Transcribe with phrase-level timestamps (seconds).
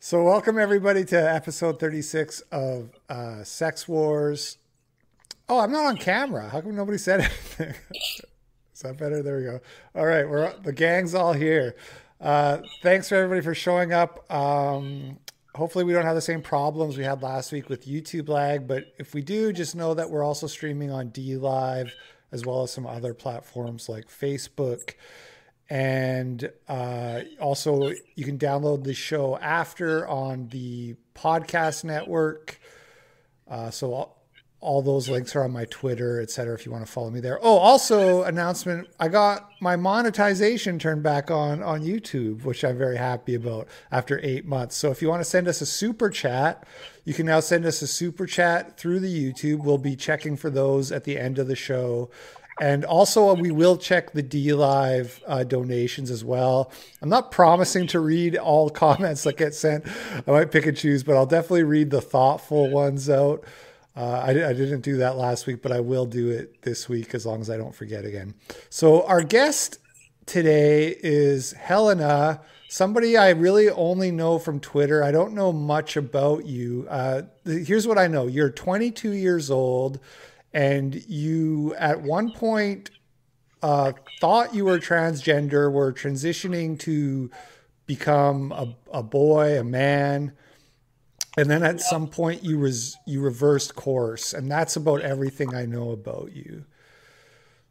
[0.00, 4.58] so, welcome everybody to episode 36 of uh, Sex Wars.
[5.48, 6.48] Oh, I'm not on camera.
[6.48, 7.74] How come nobody said anything?
[8.74, 9.22] Is that better?
[9.22, 9.60] There we go.
[9.94, 11.76] All right, we're the gang's all here.
[12.20, 14.30] Uh, thanks for everybody for showing up.
[14.32, 15.18] Um,
[15.54, 18.94] hopefully, we don't have the same problems we had last week with YouTube lag, but
[18.98, 21.90] if we do, just know that we're also streaming on DLive
[22.32, 24.94] as well as some other platforms like Facebook.
[25.70, 32.60] And uh, also, you can download the show after on the podcast network.
[33.48, 34.10] Uh, so
[34.60, 37.20] all those links are on my Twitter, et cetera, if you want to follow me
[37.20, 37.38] there.
[37.42, 42.96] Oh, also announcement, I got my monetization turned back on on YouTube, which I'm very
[42.96, 44.76] happy about after eight months.
[44.76, 46.66] So if you want to send us a super chat,
[47.04, 49.62] you can now send us a super chat through the YouTube.
[49.64, 52.10] We'll be checking for those at the end of the show.
[52.60, 56.70] And also, we will check the DLive uh, donations as well.
[57.02, 59.86] I'm not promising to read all comments that get sent.
[60.26, 63.44] I might pick and choose, but I'll definitely read the thoughtful ones out.
[63.96, 67.14] Uh, I, I, didn't do that last week, but I will do it this week
[67.14, 68.34] as long as I don't forget again.
[68.68, 69.78] So, our guest
[70.26, 75.04] today is Helena, somebody I really only know from Twitter.
[75.04, 76.88] I don't know much about you.
[76.90, 80.00] Uh, here's what I know you're 22 years old,
[80.54, 82.90] and you at one point
[83.62, 87.30] uh, thought you were transgender, were transitioning to
[87.86, 90.32] become a, a boy, a man
[91.36, 95.64] and then at some point you res- you reversed course and that's about everything i
[95.66, 96.64] know about you.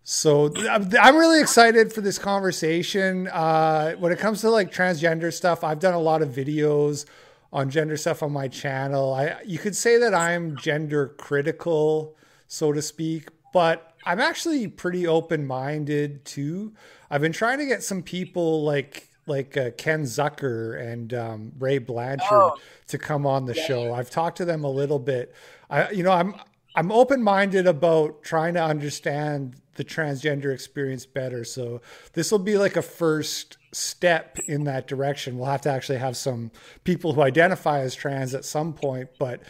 [0.03, 3.27] So i'm really excited for this conversation.
[3.27, 7.05] Uh, when it comes to like transgender stuff i've done a lot of videos
[7.51, 9.13] on gender stuff on my channel.
[9.13, 12.15] I you could say that i'm gender critical
[12.53, 16.73] so to speak but i'm actually pretty open-minded too
[17.09, 21.77] i've been trying to get some people like like uh, Ken Zucker and um, Ray
[21.77, 22.57] Blanchard oh.
[22.87, 23.65] to come on the yeah.
[23.65, 23.93] show.
[23.93, 25.33] I've talked to them a little bit.
[25.69, 26.35] I, you know, I'm
[26.75, 31.43] I'm open minded about trying to understand the transgender experience better.
[31.43, 31.81] So
[32.13, 35.37] this will be like a first step in that direction.
[35.37, 36.51] We'll have to actually have some
[36.83, 39.41] people who identify as trans at some point, but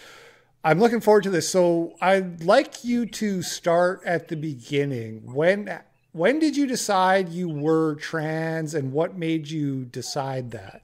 [0.64, 1.50] I'm looking forward to this.
[1.50, 5.34] So I'd like you to start at the beginning.
[5.34, 5.80] When
[6.14, 10.84] when did you decide you were trans and what made you decide that?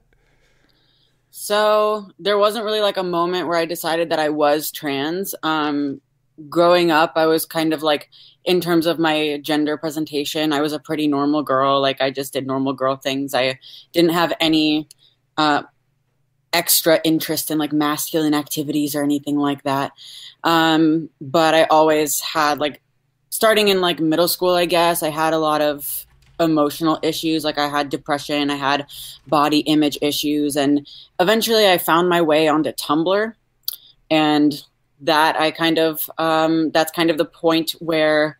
[1.30, 5.34] So there wasn't really like a moment where I decided that I was trans.
[5.44, 6.00] Um,
[6.48, 8.10] growing up, I was kind of like,
[8.44, 11.80] in terms of my gender presentation, I was a pretty normal girl.
[11.80, 13.32] Like I just did normal girl things.
[13.32, 13.58] I
[13.92, 14.88] didn't have any
[15.36, 15.62] uh,
[16.52, 19.92] extra interest in like masculine activities or anything like that.
[20.42, 22.80] Um, but I always had like
[23.28, 26.06] starting in like middle school, I guess, I had a lot of
[26.40, 27.44] emotional issues.
[27.44, 28.86] Like I had depression, I had
[29.26, 30.86] body image issues, and
[31.18, 33.34] eventually I found my way onto Tumblr,
[34.10, 34.62] and
[35.02, 38.38] that I kind of um, that's kind of the point where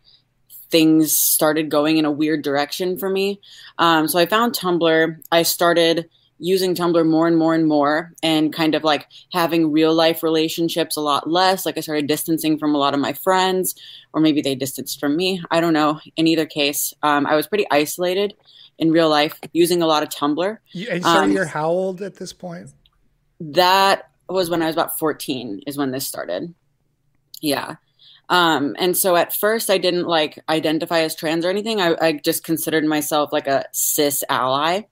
[0.69, 3.41] things started going in a weird direction for me.
[3.77, 5.21] Um, so I found Tumblr.
[5.31, 6.09] I started
[6.41, 10.97] using Tumblr more and more and more and kind of like having real life relationships
[10.97, 11.65] a lot less.
[11.65, 13.75] Like I started distancing from a lot of my friends,
[14.11, 15.41] or maybe they distanced from me.
[15.51, 16.01] I don't know.
[16.17, 18.33] In either case, um, I was pretty isolated
[18.79, 20.57] in real life using a lot of Tumblr.
[20.89, 22.71] And so um, you're how old at this point?
[23.39, 26.53] That was when I was about 14 is when this started.
[27.39, 27.75] Yeah.
[28.29, 31.81] Um, and so at first I didn't like identify as trans or anything.
[31.81, 34.83] I, I just considered myself like a cis ally.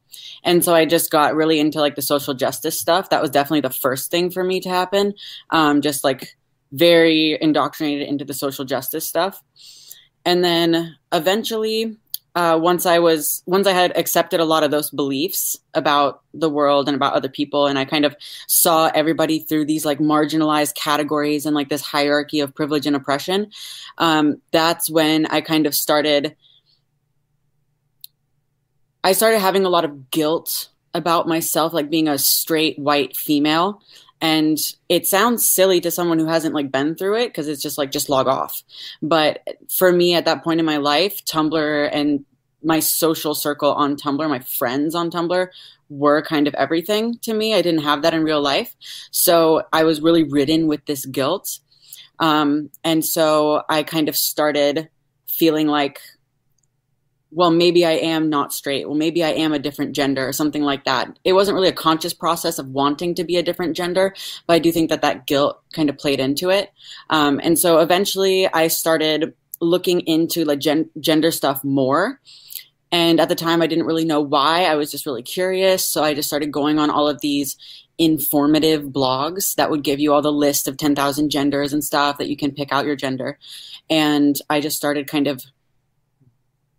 [0.44, 3.10] And so I just got really into like the social justice stuff.
[3.10, 5.14] That was definitely the first thing for me to happen.
[5.50, 6.38] Um, just like
[6.72, 9.44] very indoctrinated into the social justice stuff.
[10.26, 11.98] And then eventually
[12.36, 16.50] uh, once I was once I had accepted a lot of those beliefs about the
[16.50, 18.16] world and about other people, and I kind of
[18.48, 23.52] saw everybody through these like marginalized categories and like this hierarchy of privilege and oppression.
[23.98, 26.36] Um, that's when I kind of started.
[29.04, 33.82] I started having a lot of guilt about myself, like being a straight white female.
[34.22, 34.58] And
[34.90, 37.92] it sounds silly to someone who hasn't like been through it because it's just like
[37.92, 38.64] just log off.
[39.02, 42.26] But for me at that point in my life, Tumblr and
[42.62, 45.48] my social circle on Tumblr, my friends on Tumblr
[45.88, 47.54] were kind of everything to me.
[47.54, 48.76] I didn't have that in real life.
[49.12, 51.60] So I was really ridden with this guilt.
[52.20, 54.90] Um, and so I kind of started
[55.28, 56.02] feeling like,
[57.32, 58.88] well, maybe I am not straight.
[58.88, 61.20] Well, maybe I am a different gender or something like that.
[61.24, 64.16] It wasn't really a conscious process of wanting to be a different gender,
[64.48, 66.72] but I do think that that guilt kind of played into it.
[67.10, 72.20] Um, and so eventually I started looking into like gen- gender stuff more
[72.92, 74.66] And at the time, I didn't really know why.
[74.66, 75.88] I was just really curious.
[75.88, 77.56] So I just started going on all of these
[78.00, 82.30] informative blogs that would give you all the list of 10,000 genders and stuff that
[82.30, 83.38] you can pick out your gender.
[83.90, 85.44] And I just started kind of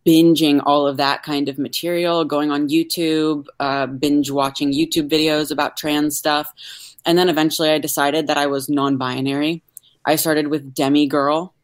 [0.06, 5.50] binging all of that kind of material, going on YouTube, uh, binge watching YouTube videos
[5.50, 6.52] about trans stuff.
[7.04, 9.62] And then eventually I decided that I was non binary.
[10.04, 11.54] I started with Demi Girl,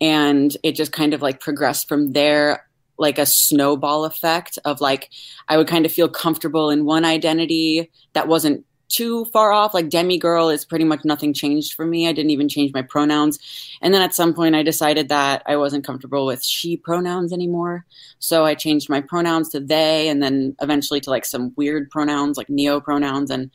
[0.00, 2.66] and it just kind of like progressed from there
[2.96, 5.10] like a snowball effect of like
[5.48, 9.74] I would kind of feel comfortable in one identity that wasn't too far off.
[9.74, 12.08] Like demi girl is pretty much nothing changed for me.
[12.08, 13.38] I didn't even change my pronouns.
[13.80, 17.84] And then at some point I decided that I wasn't comfortable with she pronouns anymore.
[18.18, 22.36] So I changed my pronouns to they and then eventually to like some weird pronouns
[22.36, 23.50] like neo pronouns and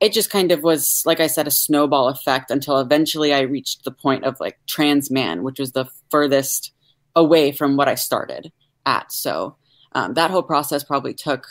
[0.00, 3.84] it just kind of was like I said a snowball effect until eventually I reached
[3.84, 6.72] the point of like trans man, which was the furthest
[7.14, 8.52] away from what I started
[8.84, 9.12] at.
[9.12, 9.56] So
[9.92, 11.46] um, that whole process probably took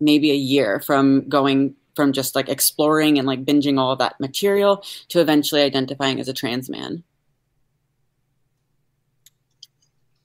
[0.00, 4.18] maybe a year from going from just like exploring and like binging all of that
[4.20, 7.02] material to eventually identifying as a trans man.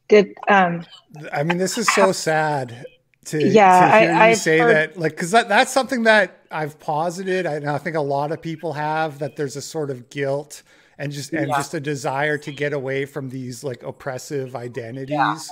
[0.07, 0.85] Did um
[1.31, 2.85] I mean this is so sad
[3.25, 6.03] to, yeah, to hear I, you I've say heard- that like because that, that's something
[6.03, 9.89] that I've posited and I think a lot of people have that there's a sort
[9.89, 10.61] of guilt
[11.00, 11.57] and just and Yeah.
[11.57, 15.18] just a desire to get away from these like oppressive identities.
[15.18, 15.50] Mhm.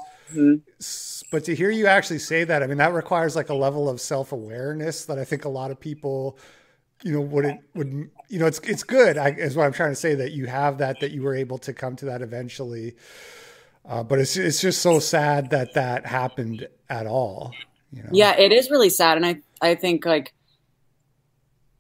[0.80, 3.90] S- But to hear you actually say that, I mean, that requires like a level
[3.90, 6.38] of self awareness that I think a lot of people,
[7.04, 9.18] you know, wouldn't would you know, it's it's good.
[9.18, 11.58] I, is what I'm trying to say that you have that that you were able
[11.60, 12.96] to come to that eventually.
[13.86, 17.54] Uh, but it's it's just so sad that that happened at all.
[17.92, 18.10] You know?
[18.12, 20.34] Yeah, it is really sad, and I I think like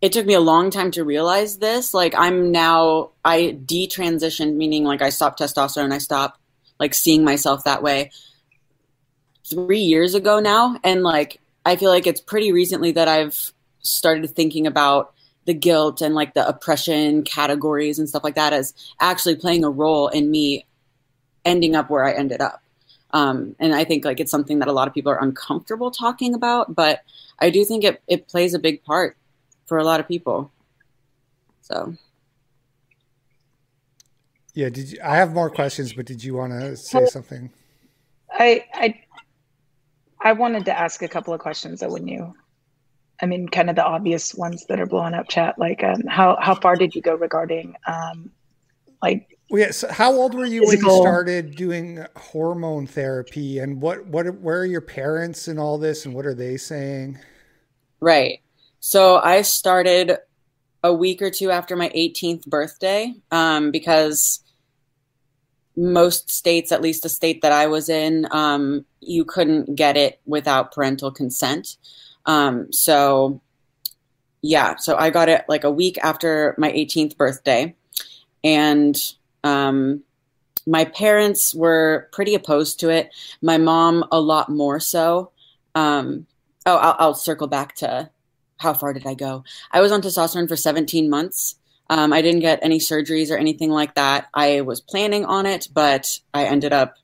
[0.02, 1.94] it took me a long time to realize this.
[1.94, 6.40] Like I'm now I detransitioned, meaning like I stopped testosterone, I stopped
[6.80, 8.12] like seeing myself that way
[9.50, 14.28] three years ago now, and like I feel like it's pretty recently that I've started
[14.36, 15.14] thinking about
[15.46, 19.70] the guilt and like the oppression categories and stuff like that as actually playing a
[19.70, 20.66] role in me
[21.44, 22.62] ending up where I ended up.
[23.12, 26.34] Um, and I think like it's something that a lot of people are uncomfortable talking
[26.34, 27.02] about, but
[27.40, 29.18] I do think it, it plays a big part
[29.66, 30.52] for a lot of people.
[31.62, 31.96] So
[34.54, 34.70] Yeah.
[34.70, 35.94] Did you, I have more questions?
[35.94, 37.52] But did you want to say something?
[38.32, 39.03] I I
[40.24, 42.34] I wanted to ask a couple of questions though when you
[43.22, 46.38] I mean kind of the obvious ones that are blowing up chat like um, how
[46.40, 48.32] how far did you go regarding um
[49.02, 49.72] like Well, yeah.
[49.72, 54.62] So how old were you when you started doing hormone therapy, and what what where
[54.62, 57.20] are your parents and all this, and what are they saying?
[58.00, 58.40] right.
[58.80, 60.18] So I started
[60.84, 64.43] a week or two after my 18th birthday um, because
[65.76, 70.20] most states, at least the state that I was in, um, you couldn't get it
[70.26, 71.78] without parental consent.
[72.26, 73.42] Um, so,
[74.42, 77.76] yeah, so I got it like a week after my 18th birthday.
[78.44, 78.96] And
[79.44, 80.04] um,
[80.66, 83.10] my parents were pretty opposed to it.
[83.42, 85.32] My mom, a lot more so.
[85.76, 86.28] Um,
[86.66, 88.10] oh, I'll, I'll circle back to
[88.58, 89.44] how far did I go?
[89.72, 91.56] I was on testosterone for 17 months.
[91.90, 94.28] Um, I didn't get any surgeries or anything like that.
[94.34, 96.96] I was planning on it, but I ended up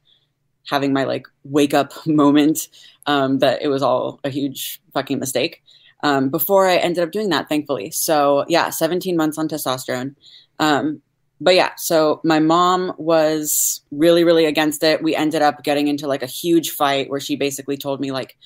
[0.68, 2.70] having my like wake up moment
[3.06, 5.62] um, that it was all a huge fucking mistake
[6.04, 7.92] um, before I ended up doing that, thankfully.
[7.92, 10.16] So, yeah, 17 months on testosterone.
[10.60, 11.02] Um,
[11.42, 15.02] but yeah, so my mom was really, really against it.
[15.02, 18.38] We ended up getting into like a huge fight where she basically told me, like,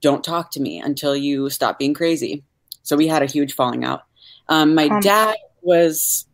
[0.00, 2.44] don't talk to me until you stop being crazy.
[2.82, 4.02] So we had a huge falling out.
[4.48, 6.26] Um, my Um, dad was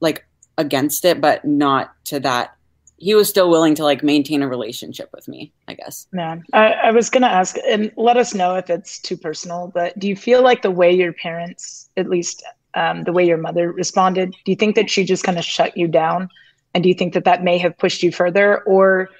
[0.00, 0.26] like
[0.58, 2.52] against it, but not to that.
[2.98, 6.06] He was still willing to like maintain a relationship with me, I guess.
[6.12, 9.70] Man, I, I was gonna ask, and let us know if it's too personal.
[9.74, 12.42] But do you feel like the way your parents, at least
[12.74, 15.76] um, the way your mother responded, do you think that she just kind of shut
[15.76, 16.30] you down,
[16.72, 19.10] and do you think that that may have pushed you further, or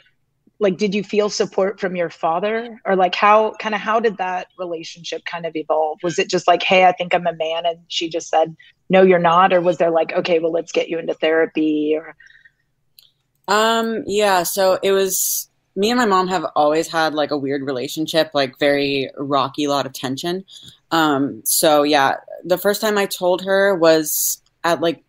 [0.59, 4.17] like did you feel support from your father, or like how kind of how did
[4.19, 5.99] that relationship kind of evolve?
[6.03, 8.57] Was it just like, hey, I think I'm a man, and she just said,
[8.89, 12.17] no, you're not, or was there like, okay, well, let's get you into therapy, or
[13.49, 17.63] Um, yeah, so it was me and my mom have always had like a weird
[17.63, 20.45] relationship, like very rocky, lot of tension.
[20.91, 25.05] Um, so yeah, the first time I told her was at like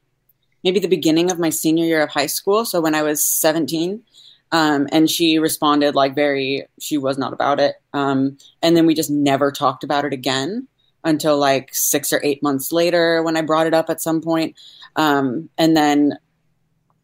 [0.63, 4.03] maybe the beginning of my senior year of high school, so when I was 17.
[4.51, 7.75] Um, and she responded like very she was not about it.
[7.93, 10.67] Um, and then we just never talked about it again
[11.03, 14.55] until like 6 or 8 months later when I brought it up at some point.
[14.95, 16.17] Um, and then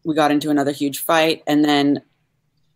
[0.04, 2.02] we got into another huge fight and then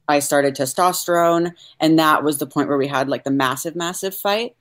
[0.09, 4.17] I started testosterone, and that was the point where we had like the massive, massive
[4.17, 4.57] fight.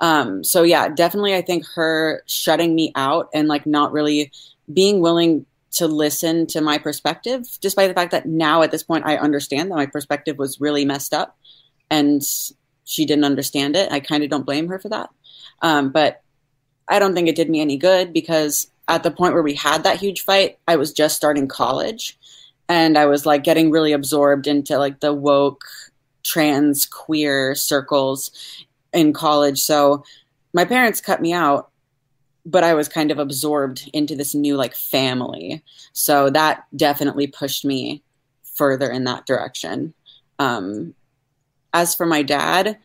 [0.00, 4.30] Um, so yeah, definitely, I think her shutting me out and like not really
[4.72, 9.06] being willing to listen to my perspective, despite the fact that now at this point
[9.06, 11.36] I understand that my perspective was really messed up,
[11.90, 12.22] and
[12.84, 13.92] she didn't understand it.
[13.92, 15.10] I kind of don't blame her for that,
[15.62, 16.22] um, but
[16.88, 19.84] I don't think it did me any good because at the point where we had
[19.84, 22.18] that huge fight, I was just starting college
[22.68, 25.64] and I was like getting really absorbed into like the woke
[26.24, 28.32] trans queer circles
[28.92, 29.60] in college.
[29.60, 30.04] So
[30.52, 31.69] my parents cut me out,
[32.44, 35.62] but I was kind of absorbed into this new like family.
[35.92, 38.02] So that definitely pushed me
[38.42, 39.94] further in that direction.
[40.38, 40.94] Um,
[41.72, 42.78] as for my dad,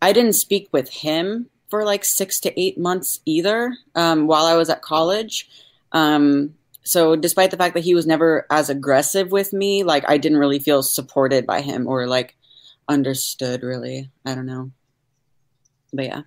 [0.00, 4.54] I didn't speak with him for like six to eight months either um, while I
[4.54, 5.48] was at college.
[5.92, 6.54] Um,
[6.84, 10.38] so despite the fact that he was never as aggressive with me like i didn't
[10.38, 12.36] really feel supported by him or like
[12.88, 14.70] understood really i don't know
[15.92, 16.20] but yeah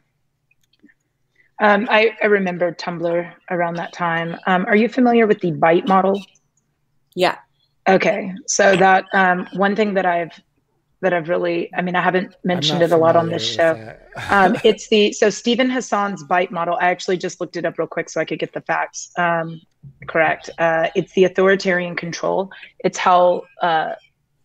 [1.59, 5.87] um, I, I remember tumblr around that time um, are you familiar with the bite
[5.87, 6.21] model
[7.15, 7.37] yeah
[7.87, 10.31] okay so that um, one thing that i've
[11.01, 13.95] that I've really, I mean, I haven't mentioned it a lot on this show.
[14.29, 16.75] um, it's the, so Steven Hassan's bite model.
[16.81, 19.11] I actually just looked it up real quick so I could get the facts.
[19.15, 19.61] Um,
[20.07, 20.49] correct.
[20.57, 22.51] Uh, it's the authoritarian control.
[22.79, 23.93] It's how uh,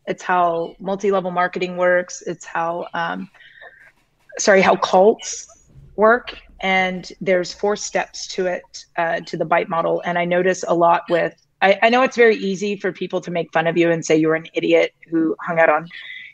[0.07, 2.23] it's how multi-level marketing works.
[2.23, 3.31] It's how um,
[4.39, 5.47] sorry how cults
[6.03, 6.37] work.
[6.61, 10.03] And there's four steps to it uh, to the bite model.
[10.05, 11.35] And I notice a lot with.
[11.61, 14.17] I, I know it's very easy for people to make fun of you and say
[14.17, 15.89] you were an idiot who hung out on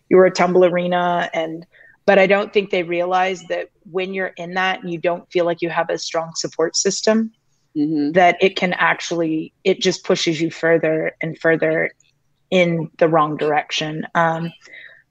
[0.09, 1.67] you were a Tumblerina and
[2.07, 5.45] but I don't think they realize that when you're in that and you don't feel
[5.45, 7.31] like you have a strong support system,
[7.77, 8.13] mm-hmm.
[8.13, 11.91] that it can actually it just pushes you further and further
[12.51, 14.51] in the wrong direction um,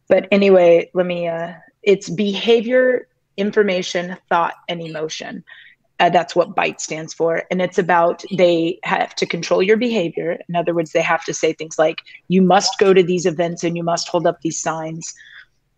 [0.09, 5.43] but anyway let me uh, it's behavior information thought and emotion
[5.99, 10.37] uh, that's what bite stands for and it's about they have to control your behavior
[10.47, 13.63] in other words they have to say things like you must go to these events
[13.63, 15.13] and you must hold up these signs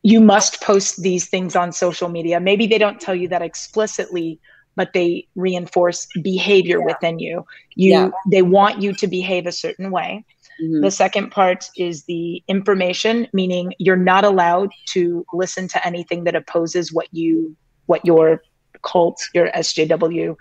[0.01, 4.39] you must post these things on social media maybe they don't tell you that explicitly
[4.79, 6.85] but they reinforce behavior yeah.
[6.85, 7.45] within you.
[7.75, 8.09] You yeah.
[8.31, 10.23] they want you to behave a certain way.
[10.61, 10.81] Mm-hmm.
[10.81, 16.35] The second part is the information, meaning you're not allowed to listen to anything that
[16.35, 18.43] opposes what you what your
[18.83, 20.35] cult, your SJW.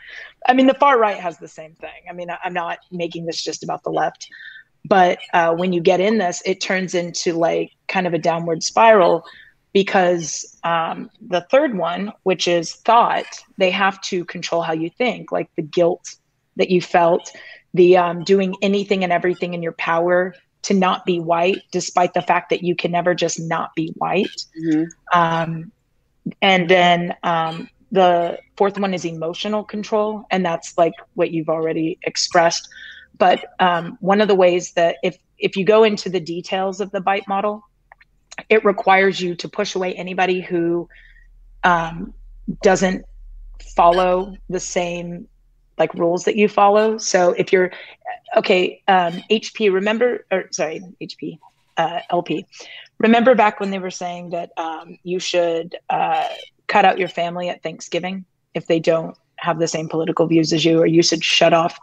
[0.47, 2.03] I mean, the far right has the same thing.
[2.09, 4.29] I mean, I'm not making this just about the left,
[4.85, 8.63] but uh, when you get in this, it turns into like kind of a downward
[8.63, 9.25] spiral
[9.73, 13.27] because um, the third one, which is thought,
[13.59, 16.17] they have to control how you think, like the guilt
[16.57, 17.31] that you felt,
[17.75, 22.23] the um, doing anything and everything in your power to not be white, despite the
[22.23, 24.45] fact that you can never just not be white.
[24.61, 25.19] Mm-hmm.
[25.19, 25.73] Um,
[26.43, 31.99] and then um, the fourth one is emotional control, and that's like what you've already
[32.03, 32.69] expressed.
[33.17, 36.91] But um, one of the ways that if if you go into the details of
[36.91, 37.65] the bite model,
[38.49, 40.89] it requires you to push away anybody who
[41.65, 42.13] um,
[42.63, 43.05] doesn't
[43.77, 45.29] follow the same
[45.79, 46.99] like rules that you follow.
[46.99, 47.71] So if you're
[48.37, 51.39] okay, um, HP, remember, or sorry, HP,
[51.77, 52.45] uh, LP,
[52.99, 56.29] remember back when they were saying that um, you should uh,
[56.67, 60.65] cut out your family at Thanksgiving if they don't have the same political views as
[60.65, 61.79] you, or you should shut off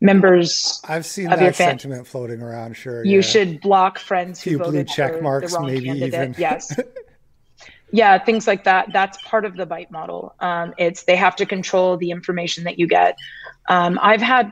[0.00, 0.80] members.
[0.86, 2.76] I've seen that fam- sentiment floating around.
[2.76, 3.20] Sure, you yeah.
[3.22, 6.14] should block friends who voted blue check marks, maybe candidate.
[6.14, 6.34] even.
[6.38, 6.78] Yes.
[7.92, 8.88] yeah, things like that.
[8.92, 10.34] That's part of the bite model.
[10.40, 13.18] Um, it's they have to control the information that you get.
[13.68, 14.50] Um, I've had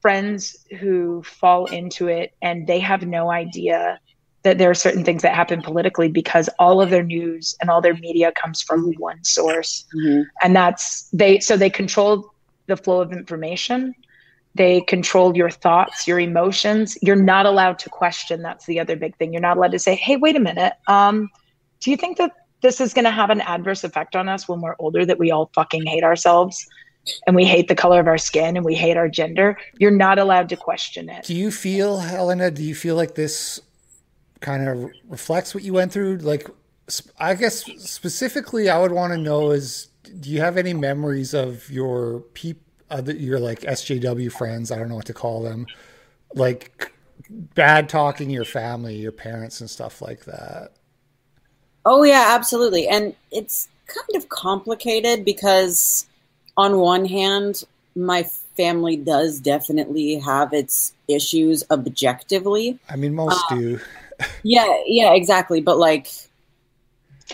[0.00, 3.98] friends who fall into it and they have no idea
[4.42, 7.80] that there are certain things that happen politically because all of their news and all
[7.80, 10.22] their media comes from one source mm-hmm.
[10.42, 12.34] and that's they so they control
[12.66, 13.94] the flow of information
[14.54, 16.98] they control your thoughts, your emotions.
[17.00, 18.42] You're not allowed to question.
[18.42, 19.32] That's the other big thing.
[19.32, 20.74] You're not allowed to say, hey, wait a minute.
[20.88, 21.30] Um,
[21.80, 24.60] do you think that this is going to have an adverse effect on us when
[24.60, 26.66] we're older that we all fucking hate ourselves
[27.26, 29.58] and we hate the color of our skin and we hate our gender?
[29.78, 31.24] You're not allowed to question it.
[31.24, 33.60] Do you feel, Helena, do you feel like this
[34.40, 36.18] kind of reflects what you went through?
[36.18, 36.48] Like,
[37.18, 39.88] I guess specifically, I would want to know is
[40.20, 42.24] do you have any memories of your
[42.90, 45.66] other your like SJW friends, I don't know what to call them,
[46.34, 46.92] like
[47.30, 50.72] bad talking your family, your parents and stuff like that.
[51.84, 52.88] Oh yeah, absolutely.
[52.88, 56.06] And it's kind of complicated because
[56.56, 58.22] on one hand, my
[58.56, 62.78] family does definitely have its issues objectively.
[62.88, 63.80] I mean, most um, do.
[64.42, 65.60] yeah, yeah, exactly.
[65.60, 66.08] But like,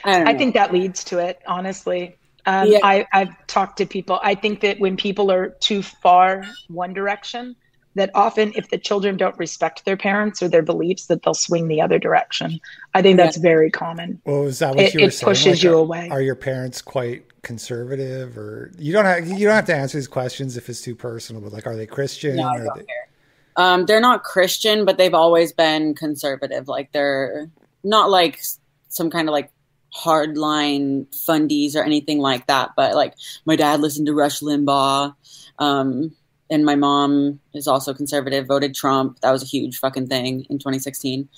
[0.05, 2.17] I, I think that leads to it, honestly.
[2.47, 2.79] Um, yeah.
[2.83, 4.19] I, I've talked to people.
[4.23, 7.57] I think that when people are too far one direction,
[7.99, 11.69] that often if the children don't respect their parents or their beliefs, that they'll swing
[11.69, 12.61] the other direction.
[12.95, 14.21] I think that's very common.
[14.25, 15.29] Well, is that what it, you were it saying?
[15.29, 16.09] pushes like, you away.
[16.11, 20.09] Are your parents quite conservative, or you don't have you don't have to answer these
[20.09, 21.43] questions if it's too personal?
[21.43, 22.37] But like, are they Christian?
[22.37, 22.85] No, I don't they...
[22.85, 23.09] care.
[23.57, 26.69] Um, they're not Christian, but they've always been conservative.
[26.69, 27.51] Like they're
[27.83, 28.41] not like
[28.89, 29.51] some kind of like
[29.95, 32.71] hardline fundies or anything like that.
[32.77, 33.15] But like
[33.45, 35.15] my dad listened to Rush Limbaugh.
[35.59, 36.15] Um,
[36.51, 39.21] and my mom is also conservative, voted Trump.
[39.21, 41.29] That was a huge fucking thing in 2016.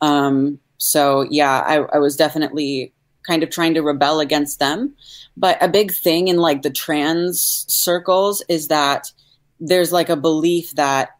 [0.00, 2.92] Um, so yeah, I, I was definitely
[3.26, 4.94] kind of trying to rebel against them.
[5.36, 9.12] But a big thing in like the trans circles is that
[9.60, 11.10] there's like a belief that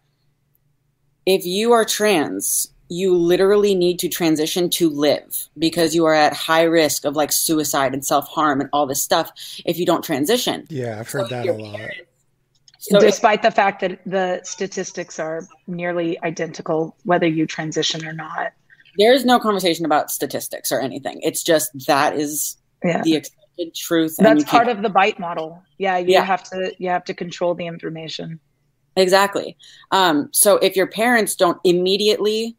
[1.26, 6.34] if you are trans, you literally need to transition to live because you are at
[6.34, 9.32] high risk of like suicide and self harm and all this stuff
[9.64, 10.66] if you don't transition.
[10.68, 11.80] Yeah, I've heard so that a lot.
[12.82, 18.12] So Despite if, the fact that the statistics are nearly identical, whether you transition or
[18.12, 18.52] not,
[18.98, 21.20] there's no conversation about statistics or anything.
[21.22, 23.00] It's just that is yeah.
[23.02, 24.16] the accepted truth.
[24.18, 25.62] That's part of the bite model.
[25.78, 26.24] Yeah, you yeah.
[26.24, 28.40] have to you have to control the information.
[28.96, 29.56] Exactly.
[29.92, 32.56] Um, so if your parents don't immediately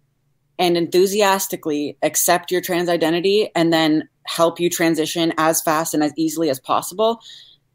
[0.57, 6.13] and enthusiastically accept your trans identity and then help you transition as fast and as
[6.15, 7.19] easily as possible,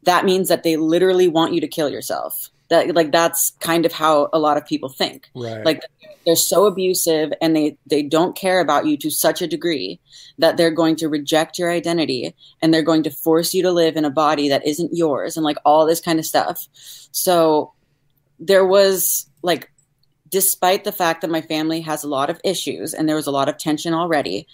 [0.03, 2.49] that means that they literally want you to kill yourself.
[2.69, 5.29] That like that's kind of how a lot of people think.
[5.35, 5.65] Right.
[5.65, 5.81] Like
[6.25, 9.99] they're so abusive and they they don't care about you to such a degree
[10.37, 13.97] that they're going to reject your identity and they're going to force you to live
[13.97, 16.67] in a body that isn't yours and like all this kind of stuff.
[17.11, 17.73] So
[18.39, 19.71] there was like
[20.29, 23.31] despite the fact that my family has a lot of issues and there was a
[23.31, 24.47] lot of tension already,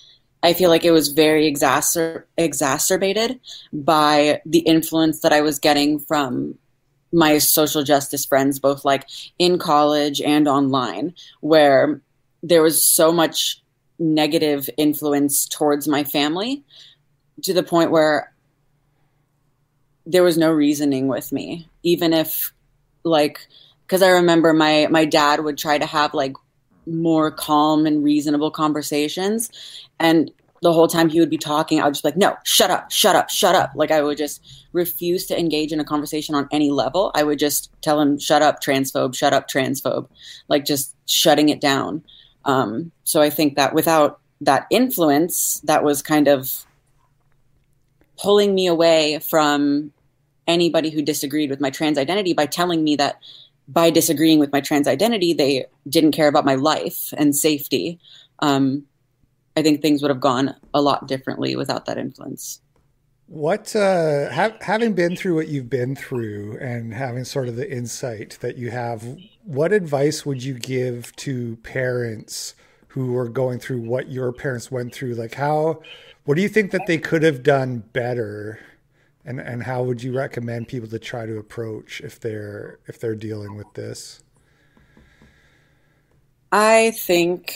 [0.46, 3.40] I feel like it was very exacer- exacerbated
[3.74, 6.60] by the influence that I was getting from
[7.12, 9.08] my social justice friends, both like
[9.40, 12.00] in college and online, where
[12.44, 13.64] there was so much
[13.98, 16.64] negative influence towards my family
[17.42, 18.32] to the point where
[20.06, 22.54] there was no reasoning with me, even if
[23.04, 23.48] like
[23.88, 26.36] because I remember my my dad would try to have like
[26.88, 29.50] more calm and reasonable conversations.
[30.00, 32.72] And the whole time he would be talking i would just be like no shut
[32.72, 33.72] up shut up shut up.
[33.76, 37.12] Like i would just refuse to engage in a conversation on any level.
[37.14, 40.08] I would just tell him shut up transphobe shut up transphobe.
[40.48, 42.04] Like just shutting it down.
[42.46, 46.66] Um, so i think that without that influence that was kind of
[48.18, 49.92] pulling me away from
[50.48, 53.20] anybody who disagreed with my trans identity by telling me that
[53.68, 58.00] by disagreeing with my trans identity, they didn't care about my life and safety.
[58.40, 58.86] Um,
[59.58, 62.62] I think things would have gone a lot differently without that influence.
[63.28, 67.72] What, uh, ha- having been through what you've been through and having sort of the
[67.72, 72.54] insight that you have, what advice would you give to parents
[72.90, 75.16] who are going through what your parents went through?
[75.16, 75.82] Like, how,
[76.26, 78.60] what do you think that they could have done better
[79.26, 83.16] and and how would you recommend people to try to approach if they're if they're
[83.16, 84.22] dealing with this?
[86.52, 87.56] I think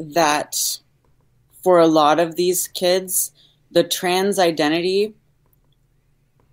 [0.00, 0.78] that
[1.62, 3.30] for a lot of these kids
[3.70, 5.14] the trans identity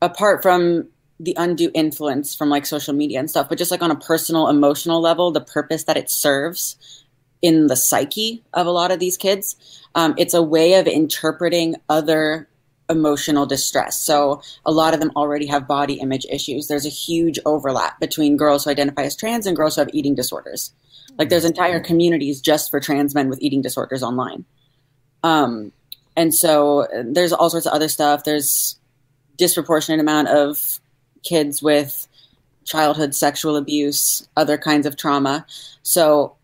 [0.01, 0.87] apart from
[1.19, 4.47] the undue influence from like social media and stuff but just like on a personal
[4.47, 7.05] emotional level the purpose that it serves
[7.41, 9.55] in the psyche of a lot of these kids
[9.95, 12.48] um, it's a way of interpreting other
[12.89, 13.99] emotional distress.
[13.99, 16.67] So a lot of them already have body image issues.
[16.67, 20.15] There's a huge overlap between girls who identify as trans and girls who have eating
[20.15, 20.73] disorders.
[21.17, 24.45] Like there's entire communities just for trans men with eating disorders online.
[25.23, 25.71] Um,
[26.15, 28.23] and so there's all sorts of other stuff.
[28.23, 28.77] There's
[29.37, 30.79] disproportionate amount of
[31.23, 32.07] kids with
[32.65, 35.45] childhood sexual abuse, other kinds of trauma.
[35.81, 36.35] So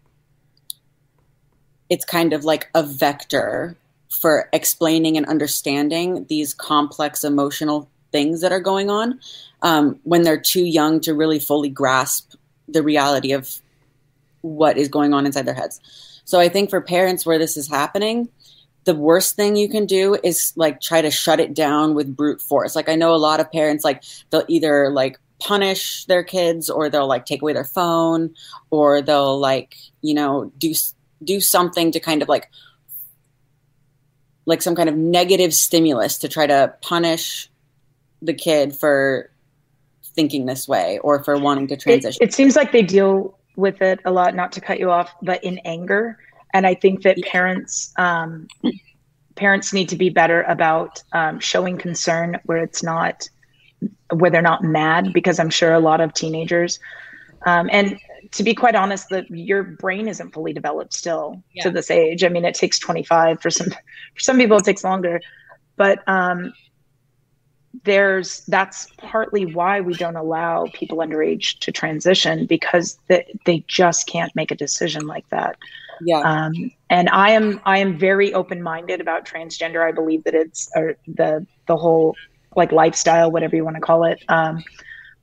[1.89, 3.77] it's kind of like a vector
[4.21, 9.19] for explaining and understanding these complex emotional things that are going on
[9.61, 12.35] um, when they're too young to really fully grasp
[12.67, 13.59] the reality of
[14.41, 15.79] what is going on inside their heads.
[16.23, 18.29] So I think for parents where this is happening,
[18.85, 22.41] the worst thing you can do is like try to shut it down with brute
[22.41, 22.75] force.
[22.75, 26.89] Like I know a lot of parents like they'll either like punish their kids or
[26.89, 28.33] they'll like take away their phone
[28.69, 30.73] or they'll like, you know, do
[31.23, 32.49] do something to kind of like
[34.45, 37.49] like some kind of negative stimulus to try to punish
[38.21, 39.29] the kid for
[40.03, 42.17] thinking this way or for wanting to transition.
[42.21, 45.11] It, it, seems like they deal with it a lot, not to cut you off,
[45.21, 46.17] but in anger.
[46.53, 48.47] and I think that parents um,
[49.35, 53.29] parents need to be better about um, showing concern where it's not
[54.13, 56.79] where they're not mad because I'm sure a lot of teenagers
[57.45, 57.99] um, and
[58.31, 61.63] to be quite honest, that your brain isn't fully developed still yeah.
[61.63, 62.23] to this age.
[62.23, 65.21] I mean, it takes 25 for some for some people it takes longer,
[65.75, 66.53] but um,
[67.83, 74.07] there's that's partly why we don't allow people underage to transition because they, they just
[74.07, 75.57] can't make a decision like that.
[76.01, 76.19] Yeah.
[76.19, 79.85] Um, and I am I am very open minded about transgender.
[79.85, 82.15] I believe that it's or the the whole
[82.55, 84.23] like lifestyle, whatever you want to call it.
[84.29, 84.63] Um,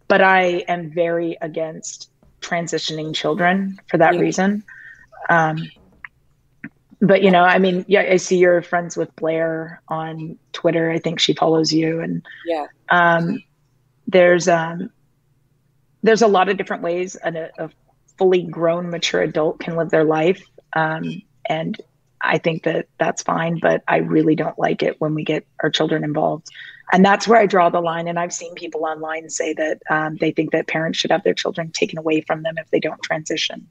[0.08, 2.10] but I am very against
[2.42, 4.20] transitioning children for that yeah.
[4.20, 4.64] reason.
[5.30, 5.70] Um,
[7.00, 10.90] but you know, I mean, yeah, I see you're friends with Blair on Twitter.
[10.90, 13.42] I think she follows you, and yeah, um,
[14.06, 14.90] there's um,
[16.02, 17.70] there's a lot of different ways a, a
[18.18, 21.80] fully grown, mature adult can live their life, um, and
[22.22, 23.58] I think that that's fine.
[23.60, 26.48] But I really don't like it when we get our children involved
[26.92, 28.06] and that's where I draw the line.
[28.06, 31.34] And I've seen people online say that um, they think that parents should have their
[31.34, 33.66] children taken away from them if they don't transition,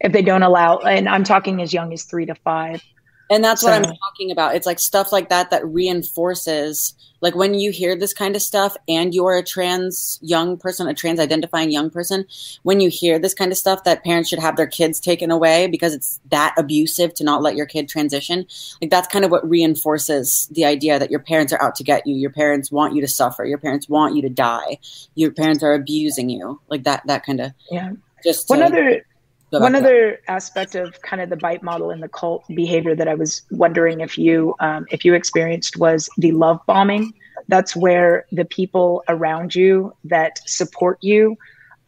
[0.00, 0.78] if they don't allow.
[0.78, 2.80] And I'm talking as young as three to five.
[3.34, 4.54] And that's so, what I'm talking about.
[4.54, 8.76] It's like stuff like that that reinforces, like when you hear this kind of stuff
[8.86, 12.26] and you're a trans young person, a trans identifying young person,
[12.62, 15.66] when you hear this kind of stuff that parents should have their kids taken away
[15.66, 18.46] because it's that abusive to not let your kid transition,
[18.80, 22.06] like that's kind of what reinforces the idea that your parents are out to get
[22.06, 22.14] you.
[22.14, 23.44] Your parents want you to suffer.
[23.44, 24.78] Your parents want you to die.
[25.16, 26.60] Your parents are abusing you.
[26.68, 27.52] Like that, that kind of.
[27.68, 27.94] Yeah.
[28.22, 29.04] Just one other
[29.60, 33.14] one other aspect of kind of the bite model and the cult behavior that I
[33.14, 37.12] was wondering if you um, if you experienced was the love bombing.
[37.48, 41.36] That's where the people around you that support you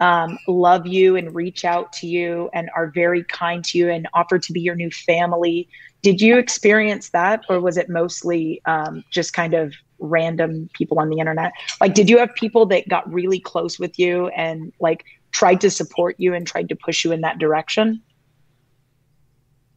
[0.01, 4.09] um, love you and reach out to you and are very kind to you and
[4.15, 5.69] offer to be your new family.
[6.03, 11.09] Did you experience that, or was it mostly um, just kind of random people on
[11.09, 11.53] the internet?
[11.81, 15.05] Like, did you have people that got really close with you and like
[15.37, 18.03] tried to support you and tried to push you in that direction?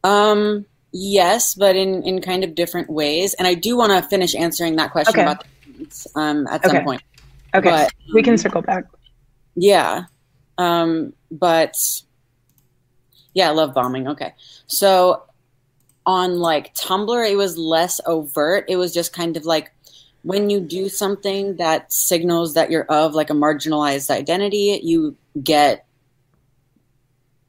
[0.02, 3.34] Um, yes, but in in kind of different ways.
[3.34, 5.22] And I do want to finish answering that question okay.
[5.22, 7.02] about the um at some point.
[7.54, 8.84] Okay, but, we can circle back.
[9.54, 10.04] Yeah,
[10.56, 11.76] um, but
[13.34, 14.08] yeah, I love bombing.
[14.08, 14.32] Okay,
[14.66, 15.24] so
[16.06, 18.64] on like Tumblr, it was less overt.
[18.68, 19.72] It was just kind of like
[20.22, 25.86] when you do something that signals that you're of like a marginalized identity, you get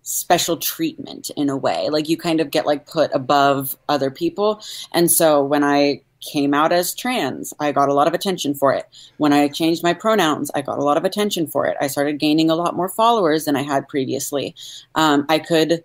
[0.03, 1.89] special treatment in a way.
[1.89, 4.62] Like you kind of get like put above other people.
[4.93, 8.73] And so when I came out as trans, I got a lot of attention for
[8.73, 8.88] it.
[9.17, 11.77] When I changed my pronouns, I got a lot of attention for it.
[11.81, 14.55] I started gaining a lot more followers than I had previously.
[14.95, 15.84] Um, I could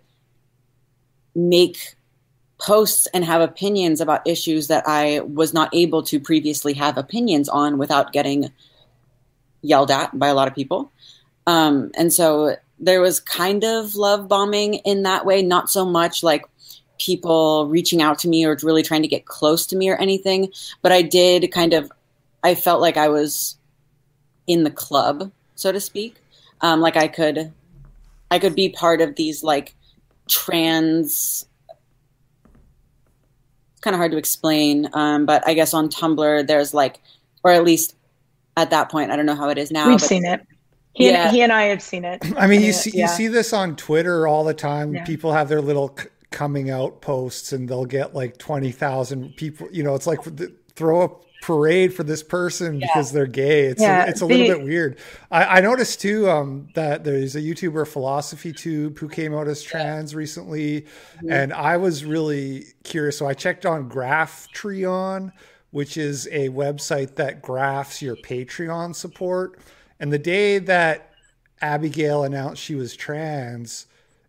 [1.35, 1.96] make
[2.59, 7.49] posts and have opinions about issues that I was not able to previously have opinions
[7.49, 8.51] on without getting
[9.61, 10.91] yelled at by a lot of people.
[11.45, 16.23] Um, and so there was kind of love bombing in that way, not so much
[16.23, 16.45] like
[16.99, 20.51] people reaching out to me or really trying to get close to me or anything,
[20.81, 21.91] but I did kind of,
[22.43, 23.57] I felt like I was
[24.47, 26.15] in the club, so to speak.
[26.61, 27.53] Um, like I could,
[28.31, 29.75] I could be part of these like
[30.27, 31.46] trans
[33.81, 34.89] kind of hard to explain.
[34.93, 36.99] Um, but I guess on Tumblr, there's like,
[37.43, 37.95] or at least
[38.55, 39.87] at that point, I don't know how it is now.
[39.87, 40.45] We've seen it.
[40.93, 41.25] He, yeah.
[41.25, 42.23] and, he and I have seen it.
[42.37, 43.03] I mean, you see, yeah.
[43.03, 44.95] you see this on Twitter all the time.
[44.95, 45.05] Yeah.
[45.05, 49.67] People have their little c- coming out posts, and they'll get like twenty thousand people.
[49.71, 50.19] You know, it's like
[50.73, 51.09] throw a
[51.41, 52.87] parade for this person yeah.
[52.87, 53.65] because they're gay.
[53.65, 54.97] It's yeah, a, it's a the, little bit weird.
[55.31, 59.63] I, I noticed too um, that there's a YouTuber Philosophy Tube who came out as
[59.63, 60.17] trans yeah.
[60.17, 61.31] recently, mm-hmm.
[61.31, 63.17] and I was really curious.
[63.17, 65.31] So I checked on Graph Graphtreon,
[65.71, 69.59] which is a website that graphs your Patreon support.
[69.99, 71.11] And the day that
[71.61, 73.87] Abigail announced she was trans,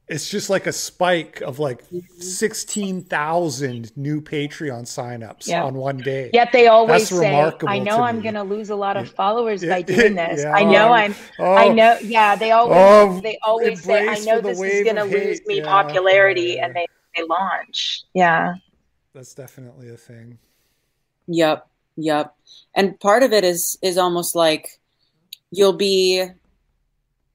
[0.08, 2.20] it's just like a spike of like mm-hmm.
[2.20, 5.62] 16,000 new Patreon signups yeah.
[5.62, 6.30] on one day.
[6.32, 9.64] Yet they always That's say, I know I'm going to lose a lot of followers
[9.64, 10.42] by doing this.
[10.42, 10.52] Yeah.
[10.52, 11.98] I know oh, I'm, oh, I know.
[12.02, 12.36] Yeah.
[12.36, 15.66] They always, oh, they always say, I know this is going to lose me yeah.
[15.66, 18.04] popularity and they, they launch.
[18.14, 18.54] Yeah.
[19.14, 20.38] That's definitely a thing.
[21.26, 21.66] Yep.
[21.96, 22.34] Yep.
[22.74, 24.80] And part of it is, is almost like
[25.50, 26.24] you'll be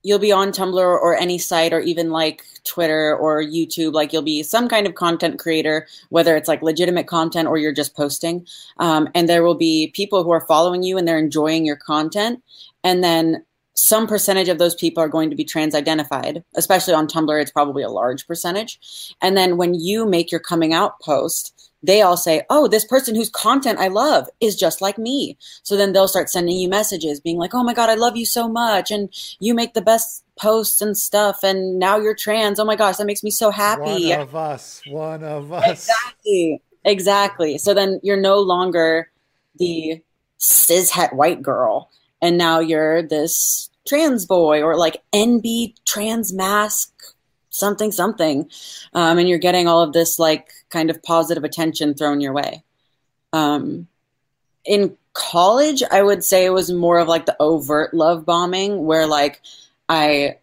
[0.04, 3.94] you'll be on Tumblr or any site or even like Twitter or YouTube.
[3.94, 7.74] Like you'll be some kind of content creator, whether it's like legitimate content or you're
[7.74, 8.46] just posting.
[8.78, 12.44] Um, and there will be people who are following you and they're enjoying your content.
[12.84, 17.08] And then some percentage of those people are going to be trans identified, especially on
[17.08, 19.16] Tumblr, it's probably a large percentage.
[19.22, 23.13] And then when you make your coming out post, they all say, Oh, this person
[23.13, 25.38] whose content I love is just like me.
[25.62, 28.26] So then they'll start sending you messages being like, Oh my God, I love you
[28.26, 28.89] so much.
[28.89, 31.43] And you make the best posts and stuff.
[31.43, 32.60] And now you're trans.
[32.60, 34.10] Oh my gosh, that makes me so happy.
[34.10, 34.82] One of us.
[34.88, 35.69] One of us.
[35.69, 36.62] Exactly.
[36.86, 37.58] Exactly.
[37.58, 39.10] So then you're no longer
[39.60, 40.02] the
[40.39, 41.89] cishet white girl
[42.22, 46.92] and now you're this trans boy or like NB trans mask
[47.54, 48.50] something something
[48.94, 52.63] um, and you're getting all of this like kind of positive attention thrown your way
[53.32, 53.88] um,
[54.66, 59.06] in college i would say it was more of like the overt love bombing where
[59.06, 59.42] like
[59.88, 60.36] i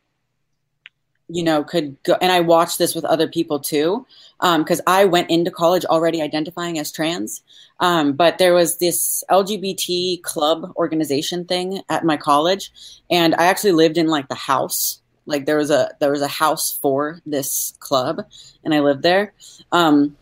[1.29, 4.07] you know could go and i watched this with other people too
[4.41, 7.43] because um, i went into college already identifying as trans
[7.81, 12.71] um, but there was this LGBT club organization thing at my college,
[13.11, 15.00] and I actually lived in like the house.
[15.31, 18.27] Like there was a there was a house for this club,
[18.65, 19.33] and I lived there.
[19.73, 20.17] Um,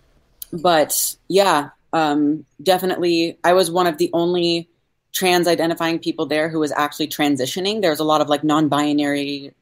[0.53, 4.69] but yeah, um, definitely, I was one of the only
[5.13, 7.81] trans identifying people there who was actually transitioning.
[7.81, 9.53] There was a lot of like non binary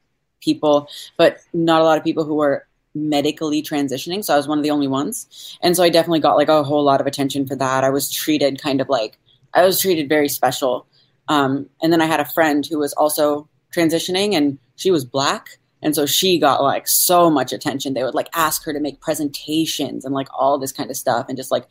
[0.41, 4.23] people, but not a lot of people who were medically transitioning.
[4.23, 5.57] So I was one of the only ones.
[5.61, 7.83] And so I definitely got like a whole lot of attention for that.
[7.83, 9.17] I was treated kind of like,
[9.53, 10.87] I was treated very special.
[11.27, 15.59] Um, and then I had a friend who was also transitioning and she was black.
[15.81, 17.93] And so she got like so much attention.
[17.93, 21.25] They would like ask her to make presentations and like all this kind of stuff
[21.27, 21.65] and just like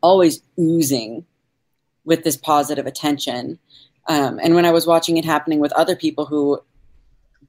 [0.00, 1.24] always oozing
[2.04, 3.58] with this positive attention.
[4.08, 6.60] Um, and when I was watching it happening with other people who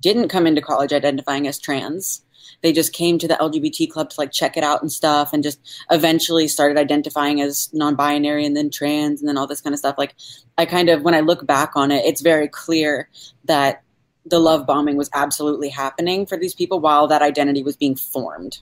[0.02, 2.24] didn't come into college identifying as trans,
[2.62, 5.44] they just came to the LGBT club to like check it out and stuff, and
[5.44, 5.60] just
[5.92, 9.96] eventually started identifying as non-binary and then trans and then all this kind of stuff.
[9.98, 10.16] Like
[10.58, 13.10] I kind of when I look back on it, it's very clear
[13.46, 13.84] that
[14.30, 18.60] the love bombing was absolutely happening for these people while that identity was being formed.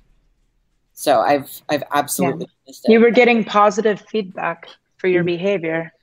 [0.94, 2.74] So I've I've absolutely yeah.
[2.88, 5.38] you were getting positive feedback for your mm-hmm.
[5.38, 5.94] behavior.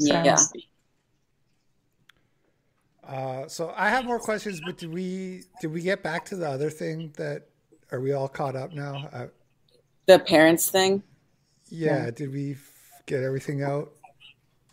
[0.00, 0.22] So.
[0.22, 0.36] Yeah.
[3.08, 6.48] Uh, so I have more questions, but did we did we get back to the
[6.48, 7.48] other thing that
[7.90, 9.08] are we all caught up now?
[9.12, 9.26] Uh,
[10.06, 11.02] the parents thing.
[11.70, 12.10] Yeah, yeah.
[12.10, 12.56] Did we
[13.06, 13.92] get everything out?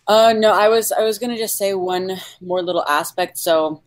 [0.07, 3.38] Uh, no, I was I was gonna just say one more little aspect.
[3.38, 3.81] So,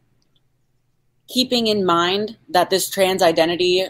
[1.28, 3.86] keeping in mind that this trans identity,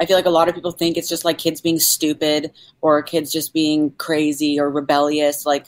[0.00, 3.02] I feel like a lot of people think it's just like kids being stupid or
[3.02, 5.44] kids just being crazy or rebellious.
[5.44, 5.66] Like,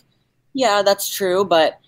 [0.52, 1.80] yeah, that's true, but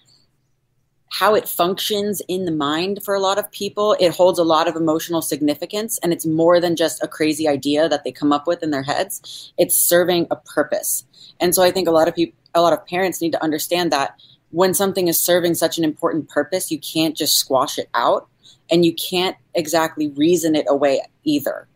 [1.13, 4.67] how it functions in the mind for a lot of people, it holds a lot
[4.67, 8.47] of emotional significance and it's more than just a crazy idea that they come up
[8.47, 9.53] with in their heads.
[9.59, 11.05] It's serving a purpose.
[11.39, 13.91] And so I think a lot of people a lot of parents need to understand
[13.93, 14.15] that
[14.51, 18.29] when something is serving such an important purpose, you can't just squash it out
[18.71, 21.69] and you can't exactly reason it away either.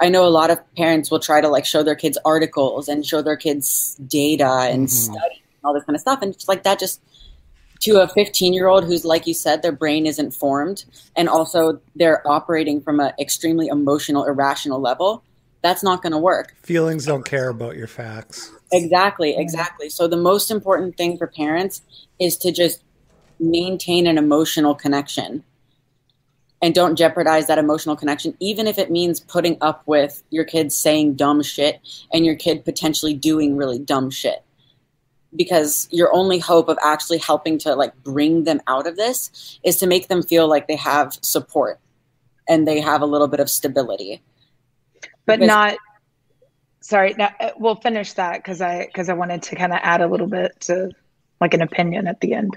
[0.00, 3.04] I know a lot of parents will try to like show their kids articles and
[3.04, 5.12] show their kids data and mm-hmm.
[5.12, 7.02] study and all this kind of stuff and just like that just
[7.80, 10.84] to a 15 year old who's like you said their brain isn't formed
[11.16, 15.22] and also they're operating from an extremely emotional irrational level
[15.62, 20.16] that's not going to work feelings don't care about your facts exactly exactly so the
[20.16, 21.82] most important thing for parents
[22.18, 22.82] is to just
[23.38, 25.42] maintain an emotional connection
[26.62, 30.76] and don't jeopardize that emotional connection even if it means putting up with your kids
[30.76, 31.80] saying dumb shit
[32.12, 34.42] and your kid potentially doing really dumb shit.
[35.34, 39.76] Because your only hope of actually helping to like bring them out of this is
[39.76, 41.78] to make them feel like they have support
[42.48, 44.22] and they have a little bit of stability.
[45.26, 45.76] But because- not
[46.82, 50.00] sorry now uh, we'll finish that because i because i wanted to kind of add
[50.00, 50.90] a little bit to
[51.38, 52.56] like an opinion at the end.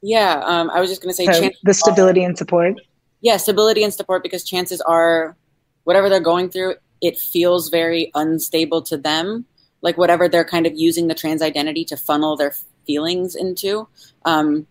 [0.00, 2.76] Yeah um, i was just going to say so the stability and support
[3.24, 5.36] yeah stability and support because chances are
[5.82, 9.44] whatever they're going through it feels very unstable to them
[9.84, 12.54] like whatever they're kind of using the trans identity to funnel their
[12.86, 13.88] feelings into.
[14.24, 14.66] Um,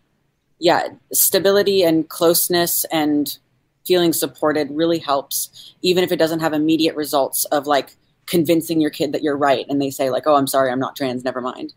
[0.59, 3.37] yeah, stability and closeness and
[3.85, 8.89] feeling supported really helps, even if it doesn't have immediate results of like convincing your
[8.89, 11.23] kid that you're right and they say like, "Oh, I'm sorry, I'm not trans.
[11.23, 11.73] Never mind."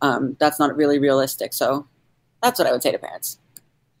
[0.00, 1.52] Um, that's not really realistic.
[1.52, 1.86] So
[2.42, 3.39] that's what I would say to parents.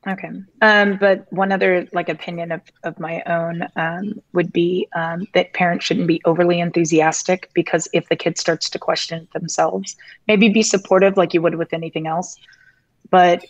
[0.08, 0.30] Okay.
[0.62, 5.52] Um, but one other like opinion of, of my own um, would be um, that
[5.52, 10.62] parents shouldn't be overly enthusiastic because if the kid starts to question themselves, maybe be
[10.62, 12.36] supportive like you would with anything else.
[13.10, 13.44] But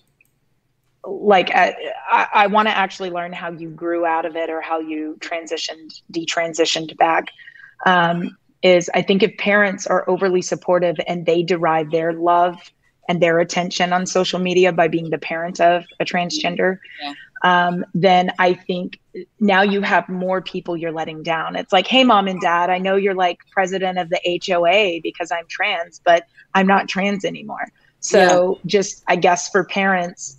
[1.04, 1.76] like I,
[2.10, 6.02] I want to actually learn how you grew out of it or how you transitioned,
[6.12, 7.28] detransitioned back.
[7.86, 12.56] Um, is I think if parents are overly supportive and they derive their love
[13.10, 16.78] and their attention on social media by being the parent of a transgender.
[17.02, 17.14] Yeah.
[17.42, 19.00] um, then I think
[19.40, 21.56] now you have more people you're letting down.
[21.56, 25.32] It's like, hey, mom and dad, I know you're like president of the HOA because
[25.32, 26.22] I'm trans, but
[26.54, 27.72] I'm not trans anymore.
[27.98, 28.20] So
[28.62, 28.62] yeah.
[28.66, 30.36] just, I guess, for parents,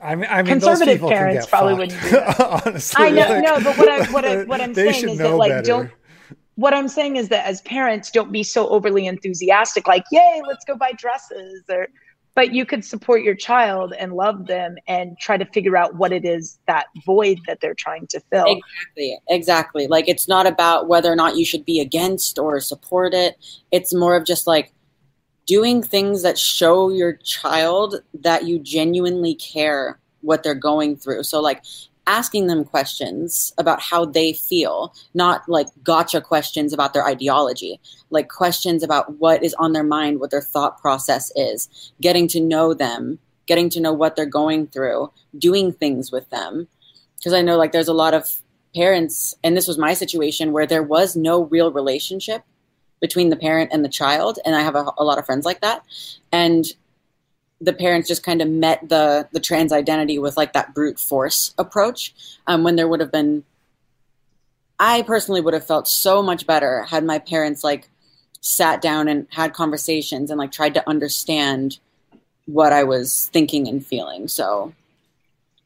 [0.00, 2.12] I mean, I mean conservative parents probably fucked.
[2.12, 2.40] wouldn't.
[2.66, 5.36] Honestly, I know, like, no, but what I what I what I'm saying is that
[5.36, 5.66] like better.
[5.66, 5.90] don't.
[6.56, 10.64] What I'm saying is that as parents, don't be so overly enthusiastic, like "Yay, let's
[10.64, 11.88] go buy dresses," or
[12.34, 16.12] but you could support your child and love them and try to figure out what
[16.12, 18.46] it is that void that they're trying to fill.
[18.46, 19.86] Exactly exactly.
[19.86, 23.36] Like it's not about whether or not you should be against or support it.
[23.70, 24.72] It's more of just like
[25.46, 31.22] doing things that show your child that you genuinely care what they're going through.
[31.22, 31.62] So like
[32.06, 38.28] asking them questions about how they feel, not like gotcha questions about their ideology, like
[38.28, 42.74] questions about what is on their mind, what their thought process is, getting to know
[42.74, 46.68] them, getting to know what they're going through, doing things with them.
[47.16, 48.40] Because I know like there's a lot of
[48.74, 52.42] parents, and this was my situation where there was no real relationship
[53.00, 54.38] between the parent and the child.
[54.44, 55.82] And I have a, a lot of friends like that.
[56.32, 56.66] And
[57.64, 61.54] the parents just kind of met the the trans identity with like that brute force
[61.58, 62.14] approach
[62.46, 63.44] um, when there would have been
[64.78, 67.88] i personally would have felt so much better had my parents like
[68.40, 71.78] sat down and had conversations and like tried to understand
[72.46, 74.28] what i was thinking and feeling.
[74.28, 74.74] So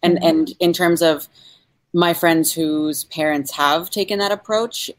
[0.02, 0.26] and mm-hmm.
[0.26, 1.28] and in terms of
[1.92, 4.90] my friends whose parents have taken that approach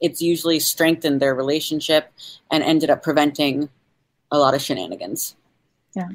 [0.00, 2.12] it's usually strengthened their relationship
[2.50, 3.70] and ended up preventing
[4.32, 5.36] a lot of shenanigans.
[5.94, 6.08] Yeah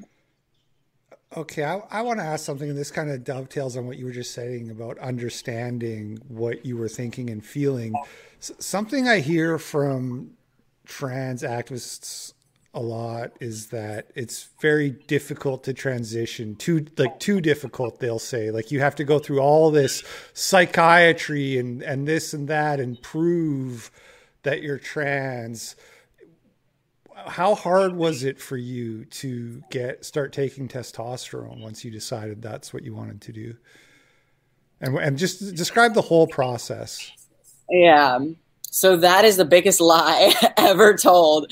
[1.36, 4.06] Okay, I, I want to ask something, and this kind of dovetails on what you
[4.06, 7.94] were just saying about understanding what you were thinking and feeling.
[8.40, 10.32] S- something I hear from
[10.86, 12.34] trans activists
[12.74, 18.52] a lot is that it's very difficult to transition too like too difficult they'll say
[18.52, 23.02] like you have to go through all this psychiatry and and this and that and
[23.02, 23.90] prove
[24.44, 25.76] that you're trans
[27.26, 32.74] how hard was it for you to get start taking testosterone once you decided that's
[32.74, 33.56] what you wanted to do?
[34.80, 37.12] And and just describe the whole process.
[37.70, 38.20] Yeah.
[38.70, 41.52] So that is the biggest lie ever told.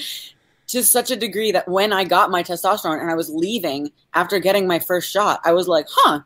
[0.69, 4.39] To such a degree that when I got my testosterone and I was leaving after
[4.39, 6.21] getting my first shot, I was like, huh,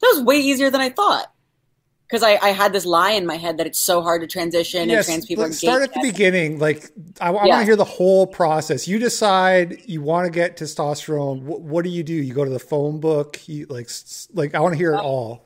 [0.00, 1.32] that was way easier than I thought
[2.08, 4.88] because I, I had this lie in my head that it's so hard to transition
[4.88, 6.90] yes, and trans people start at the beginning like
[7.20, 7.32] i, I yeah.
[7.32, 8.88] want to hear the whole process.
[8.88, 12.14] You decide you want to get testosterone what, what, do you do?
[12.14, 13.90] You go to the phone book you like
[14.32, 15.44] like i want to hear it uh, all.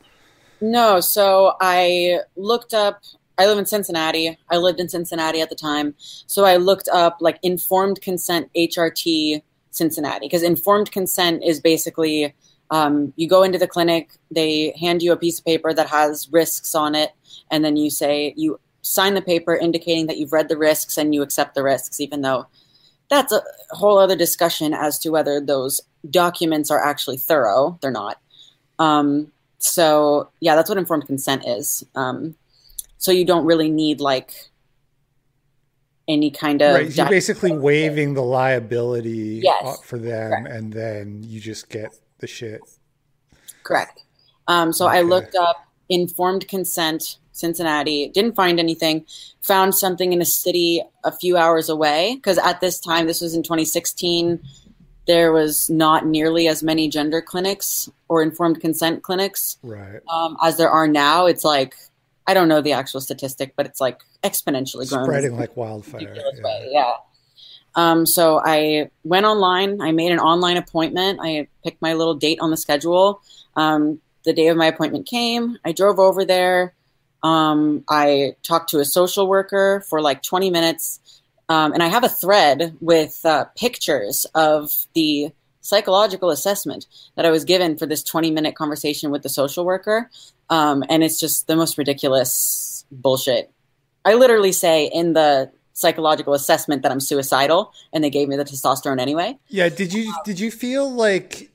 [0.61, 3.03] no so i looked up
[3.39, 4.39] i live in cincinnati.
[4.49, 5.95] I lived in cincinnati at the time.
[5.99, 12.35] So i looked up like informed consent hrt cincinnati because informed consent is basically
[12.73, 16.27] um, you go into the clinic, they hand you a piece of paper that has
[16.33, 17.11] risks on it,
[17.51, 21.15] and then you say you sign the paper indicating that you've read the risks and
[21.15, 22.47] you accept the risks, even though
[23.11, 27.79] that's a whole other discussion as to whether those documents are actually thorough.
[27.83, 28.19] They're not.
[28.79, 31.85] Um, so yeah, that's what informed consent is.
[31.95, 32.37] Um,
[32.97, 34.33] so you don't really need like
[36.09, 36.97] any kind of right.
[36.97, 39.79] You're basically waiving the liability yes.
[39.85, 40.49] for them, Correct.
[40.49, 42.63] and then you just get the shit.
[43.63, 44.03] Correct.
[44.49, 44.99] Um, so okay.
[44.99, 49.05] I looked up informed consent Cincinnati, didn't find anything,
[49.41, 53.35] found something in a city a few hours away because at this time, this was
[53.35, 54.41] in 2016,
[55.07, 60.01] there was not nearly as many gender clinics or informed consent clinics right.
[60.09, 61.27] um, as there are now.
[61.27, 61.75] It's like,
[62.27, 65.07] I don't know the actual statistic, but it's like exponentially growing.
[65.07, 66.15] Spreading like wildfire.
[66.15, 66.45] Yeah.
[66.45, 66.69] Way.
[66.71, 66.93] yeah.
[67.75, 69.81] Um, so I went online.
[69.81, 71.21] I made an online appointment.
[71.23, 73.23] I picked my little date on the schedule.
[73.57, 75.59] Um, the day of my appointment came.
[75.65, 76.75] I drove over there.
[77.23, 81.01] Um, I talked to a social worker for like 20 minutes.
[81.49, 87.31] Um, and I have a thread with uh, pictures of the psychological assessment that I
[87.31, 90.11] was given for this 20 minute conversation with the social worker.
[90.51, 93.51] Um, and it's just the most ridiculous bullshit.
[94.05, 98.45] I literally say in the psychological assessment that I'm suicidal, and they gave me the
[98.45, 99.39] testosterone anyway.
[99.49, 99.69] Yeah.
[99.69, 101.51] Did you did you feel like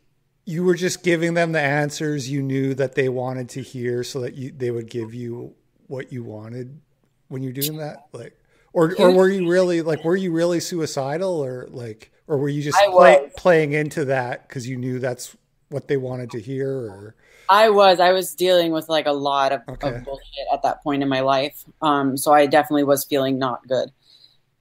[0.46, 4.22] you were just giving them the answers you knew that they wanted to hear, so
[4.22, 5.54] that you they would give you
[5.88, 6.80] what you wanted
[7.28, 8.08] when you're doing that?
[8.14, 8.38] Like,
[8.74, 12.62] or or were you really like were you really suicidal, or like, or were you
[12.62, 15.36] just play, playing into that because you knew that's
[15.70, 17.16] what they wanted to hear, or
[17.50, 18.00] I was.
[18.00, 19.96] I was dealing with like a lot of, okay.
[19.96, 21.64] of bullshit at that point in my life.
[21.82, 23.91] Um, so I definitely was feeling not good.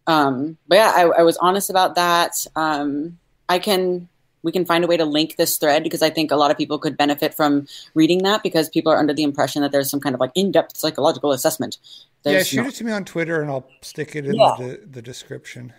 [0.07, 2.47] Um, but yeah, I, I, was honest about that.
[2.55, 4.09] Um, I can
[4.43, 6.57] we can find a way to link this thread because I think a lot of
[6.57, 9.99] people could benefit from reading that because people are under the impression that there's some
[9.99, 11.79] kind of like in-depth psychological assessment.
[12.23, 14.55] There's yeah, shoot no- it to me on Twitter and I'll stick it in yeah.
[14.57, 15.73] the, the description.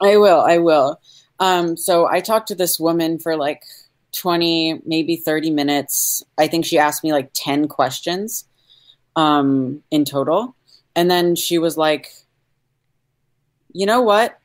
[0.00, 0.40] I will.
[0.40, 1.00] I will.
[1.38, 3.62] Um, so I talked to this woman for like
[4.16, 6.24] 20, maybe 30 minutes.
[6.36, 8.44] I think she asked me like 10 questions
[9.14, 10.56] um, in total.
[10.96, 12.10] And then she was like,
[13.72, 14.38] you know what?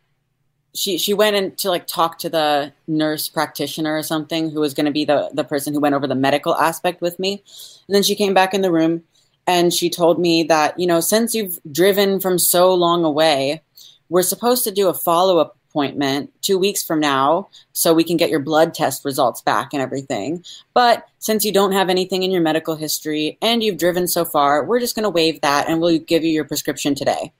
[0.76, 4.74] She she went in to like talk to the nurse practitioner or something who was
[4.74, 7.44] going to be the the person who went over the medical aspect with me.
[7.88, 9.04] And then she came back in the room
[9.46, 13.62] and she told me that, you know, since you've driven from so long away,
[14.10, 18.30] we're supposed to do a follow-up appointment two weeks from now so we can get
[18.30, 20.44] your blood test results back and everything.
[20.76, 24.64] But since you don't have anything in your medical history and you've driven so far,
[24.64, 27.34] we're just going to waive that and we'll give you your prescription today.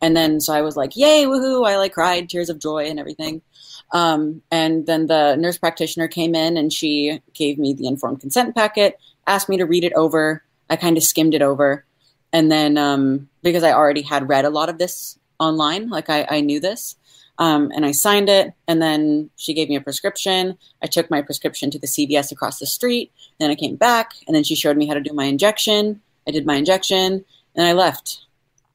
[0.00, 1.66] And then so I was like, yay, woohoo.
[1.66, 3.42] I like cried tears of joy and everything.
[3.92, 8.54] Um, and then the nurse practitioner came in and she gave me the informed consent
[8.54, 10.42] packet, asked me to read it over.
[10.70, 11.84] I kind of skimmed it over.
[12.32, 16.26] And then um, because I already had read a lot of this online, like I,
[16.28, 16.96] I knew this,
[17.38, 18.52] um, and I signed it.
[18.66, 20.58] And then she gave me a prescription.
[20.82, 23.12] I took my prescription to the CVS across the street.
[23.40, 26.02] Then I came back, and then she showed me how to do my injection.
[26.26, 27.24] I did my injection,
[27.54, 28.26] and I left.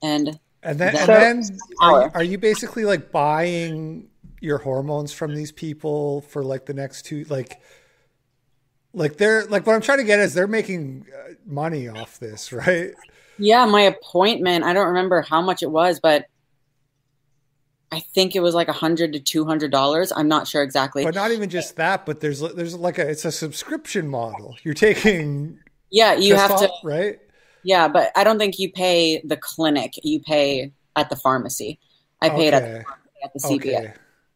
[0.02, 4.10] And and then, and then are, are you basically like buying
[4.40, 7.62] your hormones from these people for like the next two like
[8.94, 12.52] like they're like what i'm trying to get is they're making uh, money off this
[12.54, 12.92] right
[13.38, 16.26] yeah my appointment i don't remember how much it was but
[17.94, 20.12] I think it was like a hundred to two hundred dollars.
[20.16, 21.04] I'm not sure exactly.
[21.04, 22.08] But not even just that.
[22.08, 24.58] But there's there's like a it's a subscription model.
[24.64, 25.60] You're taking.
[25.92, 27.20] Yeah, you have to right.
[27.64, 29.94] Yeah, but I don't think you pay the clinic.
[30.04, 31.80] You pay at the pharmacy.
[32.22, 32.66] I paid okay.
[32.66, 32.86] at, the,
[33.24, 33.80] at the CVS.
[33.80, 33.94] Okay.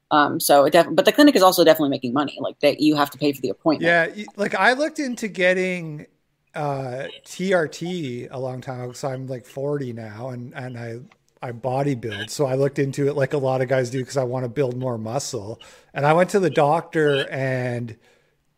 [0.10, 2.38] Um, so it def- but the clinic is also definitely making money.
[2.40, 4.16] Like that, you have to pay for the appointment.
[4.16, 6.08] Yeah, like I looked into getting
[6.56, 8.94] uh, TRT a long time ago.
[8.94, 11.00] So I'm like 40 now, and and I
[11.42, 12.30] I bodybuild.
[12.30, 14.50] So I looked into it like a lot of guys do because I want to
[14.50, 15.62] build more muscle.
[15.94, 17.96] And I went to the doctor and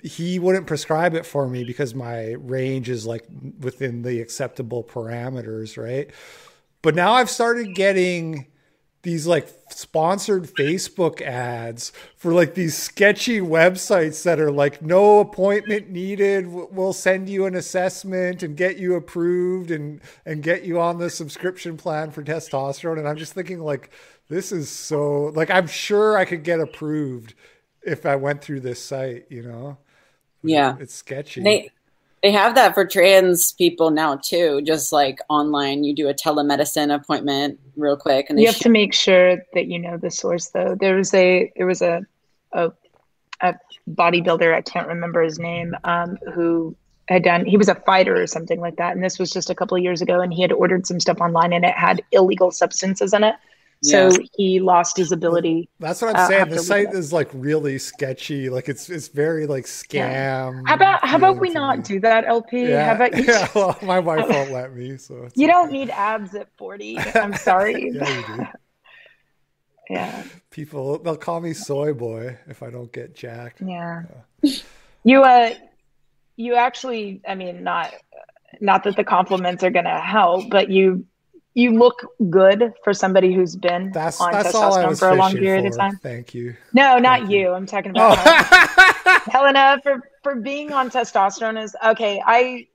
[0.01, 3.25] he wouldn't prescribe it for me because my range is like
[3.59, 6.09] within the acceptable parameters, right?
[6.81, 8.47] But now I've started getting
[9.01, 15.89] these like sponsored Facebook ads for like these sketchy websites that are like no appointment
[15.89, 16.47] needed.
[16.47, 21.09] We'll send you an assessment and get you approved and and get you on the
[21.09, 22.99] subscription plan for testosterone.
[22.99, 23.89] And I'm just thinking like
[24.29, 27.35] this is so like I'm sure I could get approved
[27.81, 29.77] if I went through this site, you know.
[30.43, 30.75] Yeah.
[30.79, 31.41] It's sketchy.
[31.41, 31.71] They
[32.21, 34.61] they have that for trans people now too.
[34.61, 38.69] Just like online, you do a telemedicine appointment real quick, and you have sh- to
[38.69, 40.49] make sure that you know the source.
[40.49, 42.05] Though there was a there was a
[42.51, 42.71] a,
[43.41, 43.55] a
[43.89, 46.75] bodybuilder I can't remember his name um, who
[47.07, 49.55] had done he was a fighter or something like that, and this was just a
[49.55, 52.51] couple of years ago, and he had ordered some stuff online, and it had illegal
[52.51, 53.35] substances in it.
[53.81, 55.69] So he lost his ability.
[55.79, 56.49] That's what I'm uh, saying.
[56.49, 58.49] The site is like really sketchy.
[58.49, 59.93] Like it's it's very like scam.
[59.93, 60.51] Yeah.
[60.65, 62.67] How about how about we not do that, LP?
[62.67, 62.85] Yeah.
[62.87, 63.23] How about you?
[63.27, 64.97] yeah, well, my wife won't let me.
[64.97, 66.99] So you don't need abs at 40.
[67.15, 67.91] I'm sorry.
[67.93, 68.51] yeah.
[69.89, 70.23] Yeah.
[70.51, 73.61] People they'll call me soy boy if I don't get jacked.
[73.61, 74.03] Yeah.
[75.03, 75.53] You uh
[76.35, 77.93] you actually I mean not
[78.59, 81.05] not that the compliments are gonna help, but you
[81.59, 85.63] you look good for somebody who's been that's, on that's testosterone for a long period
[85.63, 85.69] for.
[85.69, 85.99] of time.
[86.01, 86.55] Thank you.
[86.73, 87.39] No, not you.
[87.39, 87.49] you.
[87.51, 89.19] I'm talking about oh.
[89.31, 92.21] Helena for for being on testosterone is okay.
[92.25, 92.67] I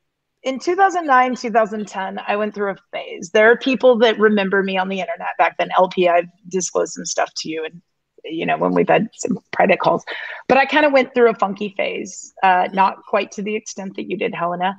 [0.42, 3.30] in 2009, 2010, I went through a phase.
[3.30, 5.70] There are people that remember me on the internet back then.
[5.78, 7.80] LP, I've disclosed some stuff to you, and
[8.24, 10.04] you know when we've had some private calls.
[10.46, 13.96] But I kind of went through a funky phase, uh, not quite to the extent
[13.96, 14.76] that you did, Helena.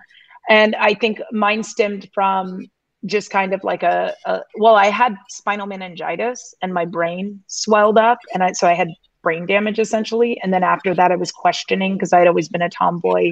[0.48, 2.68] And I think mine stemmed from
[3.06, 7.98] just kind of like a, a, well i had spinal meningitis and my brain swelled
[7.98, 8.90] up and I, so i had
[9.26, 10.40] brain damage essentially.
[10.44, 13.32] And then after that i was questioning because i'd always been a tomboy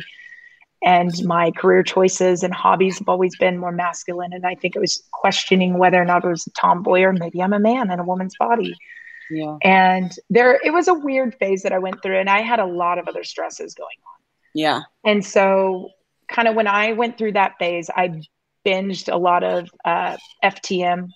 [0.83, 4.33] and my career choices and hobbies have always been more masculine.
[4.33, 7.41] And i think it was questioning whether or not i was a tomboy or maybe
[7.41, 8.75] i'm a man in a woman's body.
[9.29, 9.57] Yeah.
[9.63, 12.65] And there it was a weird phase that i went through and i had a
[12.65, 14.19] lot of other stresses going on.
[14.55, 14.81] Yeah.
[15.05, 15.89] And so
[16.27, 18.19] kind of when i went through that phase i
[18.65, 21.09] binged a lot of uh, FTM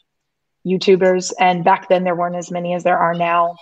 [0.65, 3.55] YouTubers, and back then there weren't as many as there are now.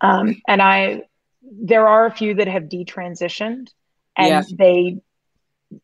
[0.00, 1.02] Um, and I,
[1.42, 3.68] there are a few that have detransitioned,
[4.16, 4.42] and yeah.
[4.56, 4.98] they,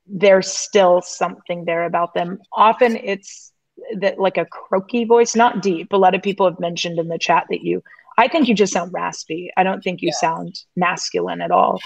[0.07, 2.39] there's still something there about them.
[2.53, 3.53] Often it's
[3.97, 5.93] that like a croaky voice, not deep.
[5.93, 7.83] A lot of people have mentioned in the chat that you
[8.17, 9.51] I think you just sound raspy.
[9.57, 10.29] I don't think you yeah.
[10.29, 11.81] sound masculine at all.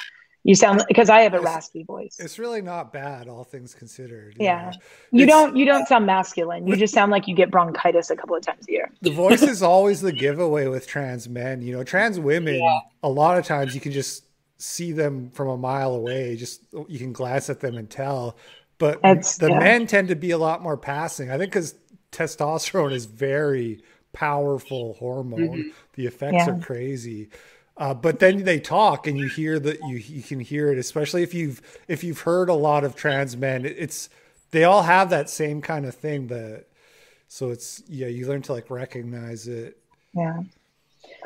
[0.48, 2.16] You sound because I have a raspy voice.
[2.18, 4.34] It's really not bad, all things considered.
[4.40, 4.72] Yeah,
[5.12, 6.66] you, you don't you don't sound masculine.
[6.66, 8.90] You just sound like you get bronchitis a couple of times a year.
[9.02, 11.60] The voice is always the giveaway with trans men.
[11.60, 12.54] You know, trans women.
[12.54, 12.78] Yeah.
[13.02, 14.24] A lot of times you can just
[14.56, 16.34] see them from a mile away.
[16.36, 18.38] Just you can glance at them and tell.
[18.78, 19.58] But the yeah.
[19.58, 21.30] men tend to be a lot more passing.
[21.30, 21.74] I think because
[22.10, 23.82] testosterone is very
[24.14, 25.40] powerful hormone.
[25.40, 25.68] Mm-hmm.
[25.92, 26.52] The effects yeah.
[26.52, 27.28] are crazy.
[27.78, 31.22] Uh, but then they talk and you hear that you you can hear it, especially
[31.22, 33.64] if you've if you've heard a lot of trans men.
[33.64, 34.10] It's
[34.50, 36.26] they all have that same kind of thing.
[36.26, 36.64] That
[37.28, 39.78] so it's yeah, you learn to like recognize it.
[40.12, 40.42] Yeah.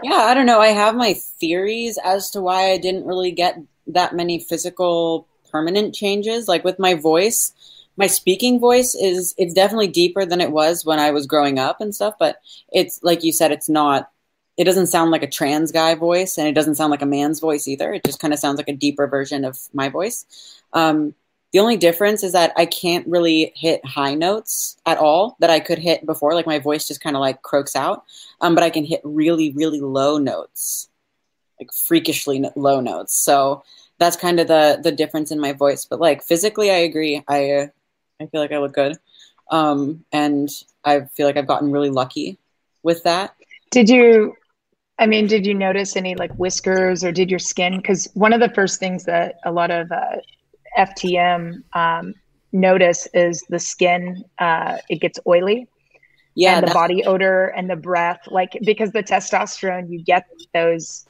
[0.02, 0.60] Yeah, I don't know.
[0.60, 5.94] I have my theories as to why I didn't really get that many physical permanent
[5.94, 6.48] changes.
[6.48, 7.52] Like with my voice,
[7.96, 11.80] my speaking voice is it's definitely deeper than it was when I was growing up
[11.80, 12.40] and stuff, but
[12.70, 14.10] it's like you said, it's not
[14.56, 17.40] it doesn't sound like a trans guy voice and it doesn't sound like a man's
[17.40, 17.94] voice either.
[17.94, 20.26] It just kind of sounds like a deeper version of my voice.
[20.72, 21.14] Um,
[21.52, 25.60] the only difference is that I can't really hit high notes at all that I
[25.60, 26.34] could hit before.
[26.34, 28.04] Like my voice just kind of like croaks out.
[28.40, 30.88] Um, but I can hit really, really low notes,
[31.60, 33.14] like freakishly low notes.
[33.14, 33.64] So
[33.98, 35.84] that's kind of the the difference in my voice.
[35.84, 37.22] But like physically, I agree.
[37.28, 37.70] I
[38.18, 38.96] I feel like I look good,
[39.50, 40.48] um, and
[40.84, 42.38] I feel like I've gotten really lucky
[42.82, 43.34] with that.
[43.70, 44.36] Did you
[44.98, 47.78] I mean, did you notice any like whiskers or did your skin?
[47.78, 50.16] Because one of the first things that a lot of uh,
[50.78, 52.14] FTM um,
[52.52, 55.66] notice is the skin, uh, it gets oily.
[56.34, 56.58] Yeah.
[56.58, 61.06] And the body odor and the breath, like because the testosterone, you get those.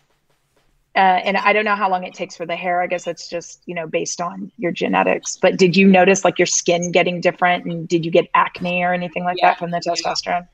[0.94, 2.82] Uh, and I don't know how long it takes for the hair.
[2.82, 5.38] I guess it's just, you know, based on your genetics.
[5.40, 7.64] But did you notice like your skin getting different?
[7.64, 9.50] And did you get acne or anything like yeah.
[9.50, 10.46] that from the testosterone?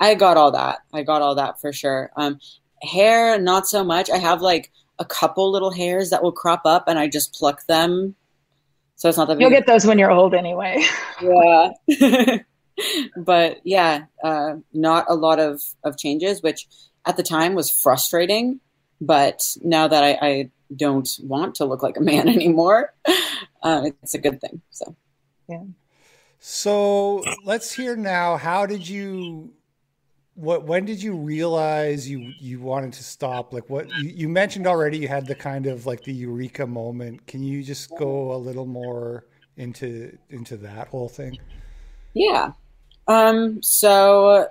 [0.00, 0.80] I got all that.
[0.92, 2.10] I got all that for sure.
[2.16, 2.38] Um,
[2.82, 4.10] hair, not so much.
[4.10, 7.66] I have like a couple little hairs that will crop up, and I just pluck
[7.66, 8.14] them.
[8.96, 10.82] So it's not that you'll get those when you're old anyway.
[11.22, 11.70] yeah,
[13.16, 16.66] but yeah, uh, not a lot of of changes, which
[17.04, 18.60] at the time was frustrating.
[19.00, 22.94] But now that I, I don't want to look like a man anymore,
[23.62, 24.62] uh, it's a good thing.
[24.70, 24.96] So
[25.48, 25.64] yeah.
[26.38, 28.36] So let's hear now.
[28.36, 29.52] How did you
[30.36, 33.52] what when did you realize you you wanted to stop?
[33.54, 37.26] Like what you, you, mentioned already you had the kind of like the eureka moment.
[37.26, 39.24] Can you just go a little more
[39.56, 41.38] into into that whole thing?
[42.12, 42.52] Yeah.
[43.08, 44.48] Um so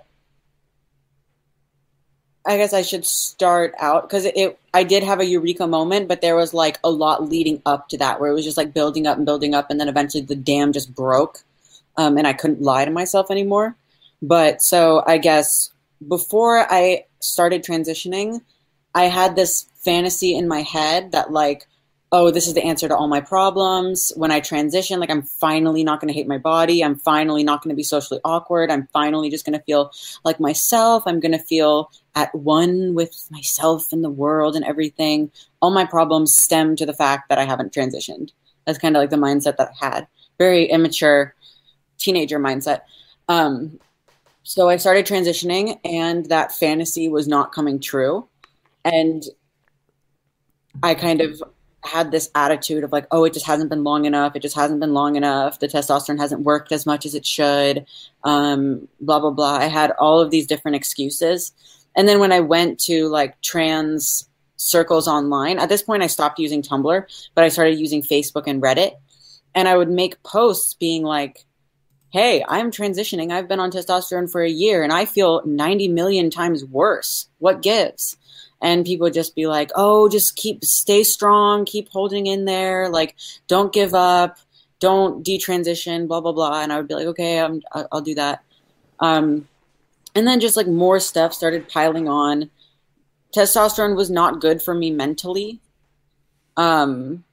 [2.48, 6.08] i guess i should start out because it, it i did have a eureka moment
[6.08, 8.72] but there was like a lot leading up to that where it was just like
[8.72, 11.42] building up and building up and then eventually the dam just broke
[11.98, 13.76] um, and i couldn't lie to myself anymore.
[14.22, 15.72] But so i guess
[16.06, 18.42] before I started transitioning,
[18.94, 21.68] I had this fantasy in my head that like,
[22.12, 24.14] oh, this is the answer to all my problems.
[24.16, 26.84] When I transition, like I'm finally not going to hate my body.
[26.84, 28.72] I'm finally not going to be socially awkward.
[28.72, 29.92] I'm finally just going to feel
[30.24, 31.04] like myself.
[31.06, 35.32] I'm going to feel at one with myself and the world and everything.
[35.62, 38.32] All my problems stem to the fact that I haven't transitioned.
[38.66, 40.08] That's kind of like the mindset that I had.
[40.38, 41.36] Very immature
[41.98, 42.82] teenager mindset.
[43.28, 43.80] Um,
[44.46, 48.28] so I started transitioning, and that fantasy was not coming true.
[48.84, 49.24] And
[50.84, 51.42] I kind of
[51.84, 54.36] had this attitude of like, oh, it just hasn't been long enough.
[54.36, 55.60] It just hasn't been long enough.
[55.60, 57.88] The testosterone hasn't worked as much as it should.
[58.24, 59.56] Um, blah blah blah.
[59.56, 61.52] I had all of these different excuses.
[61.96, 66.38] And then when I went to like trans circles online, at this point I stopped
[66.38, 68.92] using Tumblr, but I started using Facebook and Reddit.
[69.56, 71.45] And I would make posts being like,
[72.16, 73.34] hey, I'm transitioning.
[73.34, 77.28] I've been on testosterone for a year and I feel 90 million times worse.
[77.40, 78.16] What gives?
[78.62, 82.88] And people just be like, oh, just keep, stay strong, keep holding in there.
[82.88, 83.18] Like,
[83.50, 84.38] don't give up,
[84.80, 86.62] don't detransition, blah, blah, blah.
[86.62, 87.62] And I would be like, okay, I'm,
[87.92, 88.46] I'll do that.
[89.02, 89.50] Um,
[90.16, 92.50] and then just like more stuff started piling on.
[93.36, 95.60] Testosterone was not good for me mentally.
[96.56, 97.26] Um,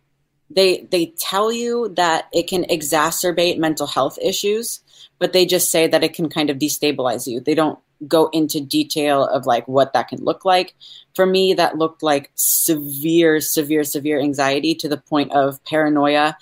[0.55, 4.81] they they tell you that it can exacerbate mental health issues
[5.23, 7.39] but they just say that it can kind of destabilize you.
[7.39, 7.79] They don't
[8.09, 10.75] go into detail of like what that can look like.
[11.15, 16.37] For me that looked like severe severe severe anxiety to the point of paranoia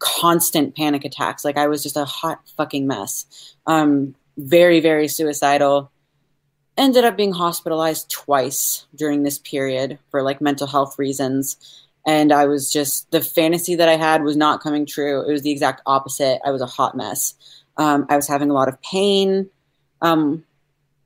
[0.00, 1.46] constant panic attacks.
[1.46, 3.24] Like i was just a hot fucking mess.
[3.66, 5.90] Um very very suicidal.
[6.76, 12.46] Ended up being hospitalized twice during this period for like mental health reasons and I
[12.46, 15.28] was just the fantasy that I had was not coming true.
[15.28, 16.40] It was the exact opposite.
[16.44, 17.34] I was a hot mess.
[17.76, 19.50] Um, I was having a lot of pain.
[20.00, 20.44] Um,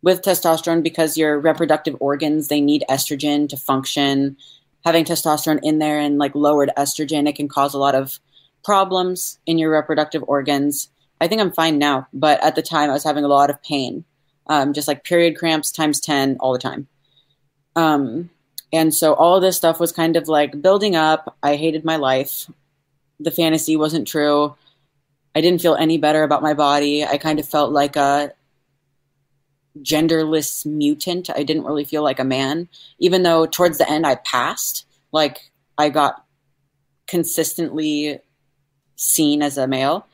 [0.02, 4.36] with testosterone because your reproductive organs they need estrogen to function.
[4.84, 8.18] Having testosterone in there and like lowered estrogen, it can cause a lot of
[8.64, 10.88] problems in your reproductive organs.
[11.20, 13.62] I think I'm fine now, but at the time I was having a lot of
[13.62, 14.04] pain,
[14.46, 16.88] um, just like period cramps times ten all the time.
[17.76, 18.30] Um,
[18.72, 21.36] and so all this stuff was kind of like building up.
[21.42, 22.48] I hated my life.
[23.18, 24.54] The fantasy wasn't true.
[25.34, 27.04] I didn't feel any better about my body.
[27.04, 28.32] I kind of felt like a
[29.78, 31.30] genderless mutant.
[31.30, 32.68] I didn't really feel like a man,
[32.98, 34.86] even though towards the end I passed.
[35.12, 36.24] Like I got
[37.06, 38.20] consistently
[38.96, 40.06] seen as a male.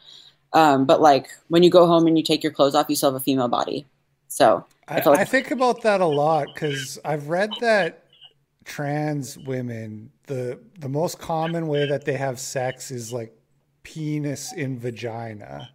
[0.52, 3.12] Um, but like when you go home and you take your clothes off, you still
[3.12, 3.86] have a female body.
[4.28, 8.04] So I, I, like- I think about that a lot because I've read that
[8.66, 13.34] trans women the the most common way that they have sex is like
[13.82, 15.70] penis in vagina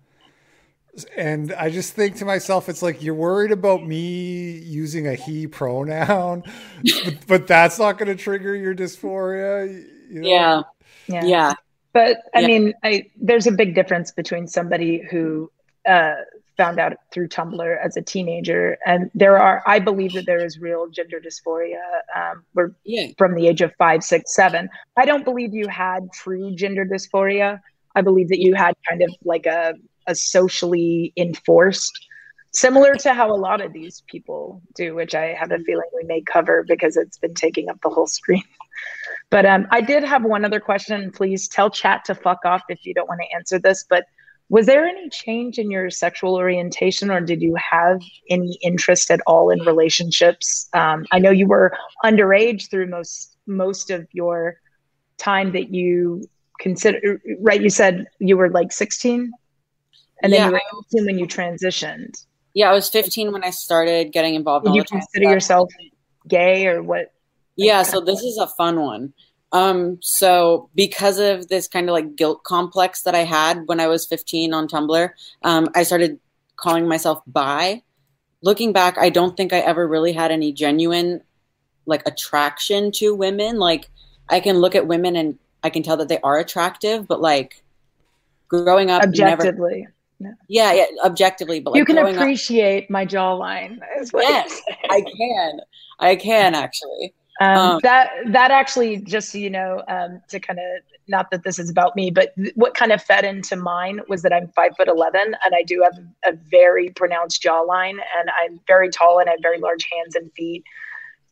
[1.15, 5.47] and I just think to myself, it's like you're worried about me using a he
[5.47, 6.43] pronoun,
[6.83, 9.71] but, but that's not going to trigger your dysphoria.
[10.09, 10.27] You know?
[10.27, 10.61] Yeah,
[11.07, 11.53] yeah, yeah.
[11.93, 12.47] But I yeah.
[12.47, 15.51] mean, I there's a big difference between somebody who
[15.85, 16.15] uh,
[16.57, 20.59] found out through Tumblr as a teenager, and there are, I believe that there is
[20.59, 21.81] real gender dysphoria.
[22.15, 23.07] Um, we're yeah.
[23.17, 24.69] from the age of five, six, seven.
[24.97, 27.59] I don't believe you had true gender dysphoria.
[27.95, 29.73] I believe that you had kind of like a
[30.07, 32.07] a socially enforced
[32.53, 36.03] similar to how a lot of these people do which i have a feeling we
[36.03, 38.43] may cover because it's been taking up the whole screen
[39.29, 42.85] but um, i did have one other question please tell chat to fuck off if
[42.85, 44.05] you don't want to answer this but
[44.51, 49.21] was there any change in your sexual orientation or did you have any interest at
[49.25, 54.57] all in relationships um, i know you were underage through most most of your
[55.17, 56.23] time that you
[56.59, 59.31] consider right you said you were like 16
[60.21, 60.61] and then yeah, you were
[60.93, 62.25] 18 when you transitioned.
[62.53, 64.65] Yeah, I was 15 when I started getting involved.
[64.65, 65.69] Did you consider yourself
[66.27, 67.11] gay or what?
[67.55, 69.13] Yeah, so this is a fun one.
[69.53, 73.87] Um, so because of this kind of like guilt complex that I had when I
[73.87, 75.09] was 15 on Tumblr,
[75.43, 76.19] um, I started
[76.55, 77.83] calling myself bi.
[78.41, 81.21] Looking back, I don't think I ever really had any genuine
[81.85, 83.57] like attraction to women.
[83.57, 83.89] Like
[84.29, 87.63] I can look at women and I can tell that they are attractive, but like
[88.47, 89.87] growing up, objectively.
[90.19, 93.79] Never, yeah, yeah, objectively, but like you can appreciate up, my jawline.
[93.99, 94.23] As well.
[94.23, 95.59] Yes, I can.
[95.99, 97.13] I can actually.
[97.41, 101.43] Um, um, that that actually, just so you know, um, to kind of not that
[101.43, 104.47] this is about me, but th- what kind of fed into mine was that I'm
[104.49, 109.19] five foot eleven and I do have a very pronounced jawline, and I'm very tall
[109.19, 110.63] and I have very large hands and feet.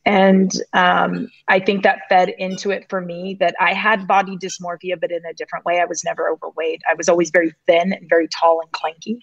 [0.04, 4.98] And um, I think that fed into it for me that I had body dysmorphia,
[5.00, 5.78] but in a different way.
[5.78, 6.80] I was never overweight.
[6.90, 9.18] I was always very thin and very tall and clanky.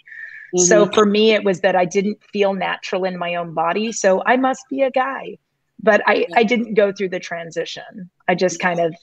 [0.55, 0.59] Mm-hmm.
[0.59, 3.91] So for me, it was that I didn't feel natural in my own body.
[3.91, 5.37] So I must be a guy.
[5.81, 8.09] But I, I didn't go through the transition.
[8.27, 8.95] I just kind of,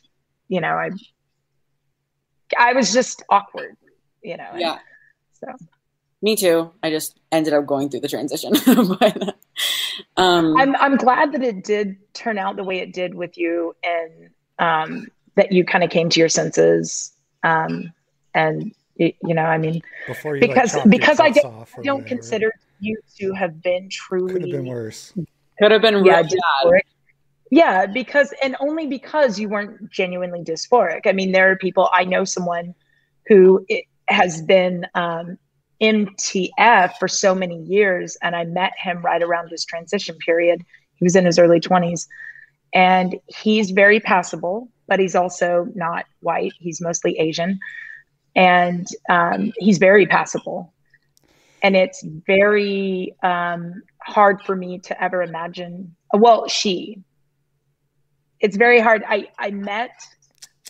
[0.48, 0.90] you know, I
[2.58, 3.76] I was just awkward,
[4.22, 4.50] you know.
[4.56, 4.78] Yeah.
[5.34, 5.48] So
[6.24, 6.70] me too.
[6.82, 8.52] I just ended up going through the transition.
[8.98, 9.36] but,
[10.16, 13.76] um, I'm I'm glad that it did turn out the way it did with you,
[13.84, 17.12] and um, that you kind of came to your senses.
[17.42, 17.92] Um,
[18.34, 22.02] and it, you know, I mean, Before you, because like, because I, don't, I don't
[22.02, 22.02] whatever.
[22.08, 25.12] consider you to have been truly could have been worse.
[25.58, 26.80] Could have been yeah, dysphoric.
[27.50, 31.06] Yeah, because and only because you weren't genuinely dysphoric.
[31.06, 32.74] I mean, there are people I know someone
[33.26, 33.64] who
[34.08, 35.38] has been um,
[35.80, 38.16] MTF for so many years.
[38.22, 40.62] And I met him right around his transition period.
[40.96, 42.06] He was in his early 20s.
[42.74, 46.52] And he's very passable, but he's also not white.
[46.58, 47.58] He's mostly Asian.
[48.34, 50.72] And um, he's very passable.
[51.64, 55.96] And it's very um, hard for me to ever imagine.
[56.12, 57.02] Well, she.
[58.38, 59.02] It's very hard.
[59.08, 59.90] I, I met,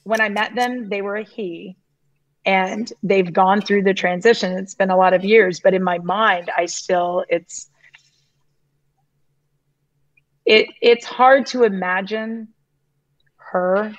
[0.05, 1.77] when I met them, they were a he
[2.47, 5.99] and they've gone through the transition it's been a lot of years but in my
[5.99, 7.71] mind i still it's
[10.45, 12.49] it it's hard to imagine
[13.37, 13.95] her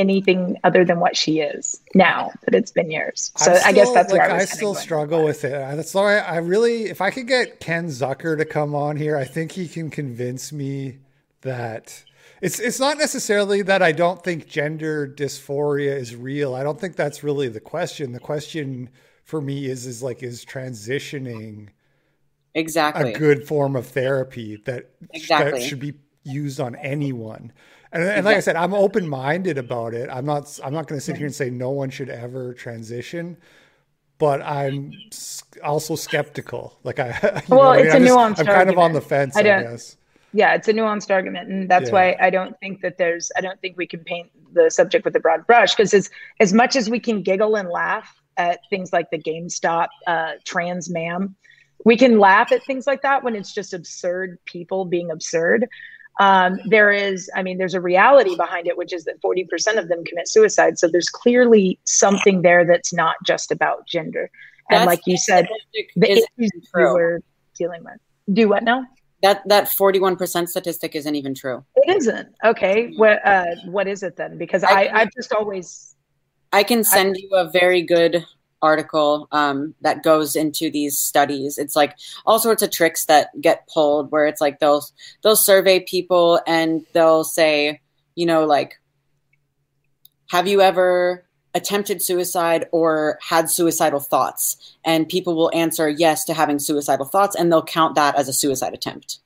[0.00, 3.92] anything other than what she is now that it's been years so still, i guess
[3.92, 7.10] that's like, where i, I still struggle with it that's why i really if i
[7.10, 10.98] could get ken zucker to come on here i think he can convince me
[11.42, 12.04] that
[12.40, 16.54] it's it's not necessarily that I don't think gender dysphoria is real.
[16.54, 18.12] I don't think that's really the question.
[18.12, 18.88] The question
[19.24, 21.68] for me is is like is transitioning
[22.54, 25.60] exactly a good form of therapy that exactly.
[25.60, 25.94] that should be
[26.24, 27.52] used on anyone.
[27.92, 30.08] And, and like I said, I'm open minded about it.
[30.10, 33.36] I'm not I'm not going to sit here and say no one should ever transition.
[34.20, 34.92] but I'm
[35.64, 36.78] also skeptical.
[36.84, 38.38] Like I, well, it's a nuanced.
[38.38, 39.34] I'm kind of on the fence.
[39.36, 39.96] I, I guess.
[40.32, 41.94] Yeah, it's a nuanced argument, and that's yeah.
[41.94, 43.32] why I don't think that there's.
[43.36, 46.52] I don't think we can paint the subject with a broad brush because as as
[46.52, 51.34] much as we can giggle and laugh at things like the GameStop uh, trans ma'am,
[51.84, 55.66] we can laugh at things like that when it's just absurd people being absurd.
[56.20, 59.88] Um, there is, I mean, there's a reality behind it, which is that 40% of
[59.88, 60.78] them commit suicide.
[60.78, 64.30] So there's clearly something there that's not just about gender.
[64.68, 65.48] And that's like you said,
[65.96, 67.22] the issues we were
[67.54, 67.96] dealing with.
[68.32, 68.86] Do what now?
[69.22, 71.64] That that 41% statistic isn't even true.
[71.76, 72.28] It isn't.
[72.44, 72.92] Okay.
[72.96, 74.38] What uh, what is it then?
[74.38, 75.94] Because I, I I've just always
[76.52, 78.24] I can send I, you a very good
[78.62, 81.58] article um, that goes into these studies.
[81.58, 81.96] It's like
[82.26, 84.84] all sorts of tricks that get pulled where it's like they'll
[85.22, 87.80] they'll survey people and they'll say,
[88.14, 88.80] you know, like,
[90.28, 94.76] have you ever attempted suicide or had suicidal thoughts?
[94.84, 98.32] And people will answer yes to having suicidal thoughts, and they'll count that as a
[98.32, 99.18] suicide attempt.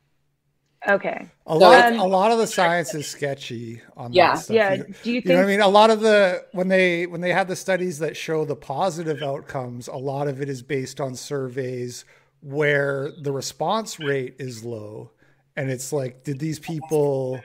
[0.87, 1.27] Okay.
[1.47, 4.55] A lot, um, a lot of the science is sketchy on yeah, that stuff.
[4.55, 4.75] Yeah.
[4.75, 5.25] You, Do you think?
[5.25, 5.61] You know what I mean?
[5.61, 9.23] A lot of the when they when they have the studies that show the positive
[9.23, 12.05] outcomes, a lot of it is based on surveys
[12.41, 15.11] where the response rate is low,
[15.57, 17.41] and it's like, did these people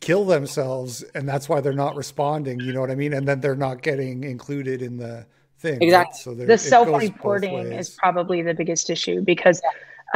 [0.00, 2.58] kill themselves, and that's why they're not responding?
[2.58, 3.12] You know what I mean?
[3.12, 5.26] And then they're not getting included in the
[5.60, 5.80] thing.
[5.80, 6.18] Exactly.
[6.18, 9.62] So the self-reporting is probably the biggest issue because.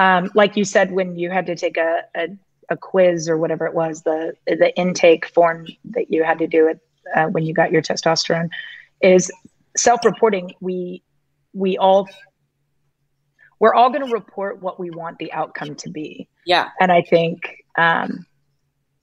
[0.00, 2.28] Um, like you said, when you had to take a, a,
[2.70, 6.68] a, quiz or whatever it was, the the intake form that you had to do
[6.68, 6.80] it
[7.14, 8.48] uh, when you got your testosterone,
[9.02, 9.30] is
[9.76, 10.54] self-reporting.
[10.60, 11.02] We
[11.52, 12.08] we all
[13.58, 16.28] we're all going to report what we want the outcome to be.
[16.46, 18.24] Yeah, and I think um,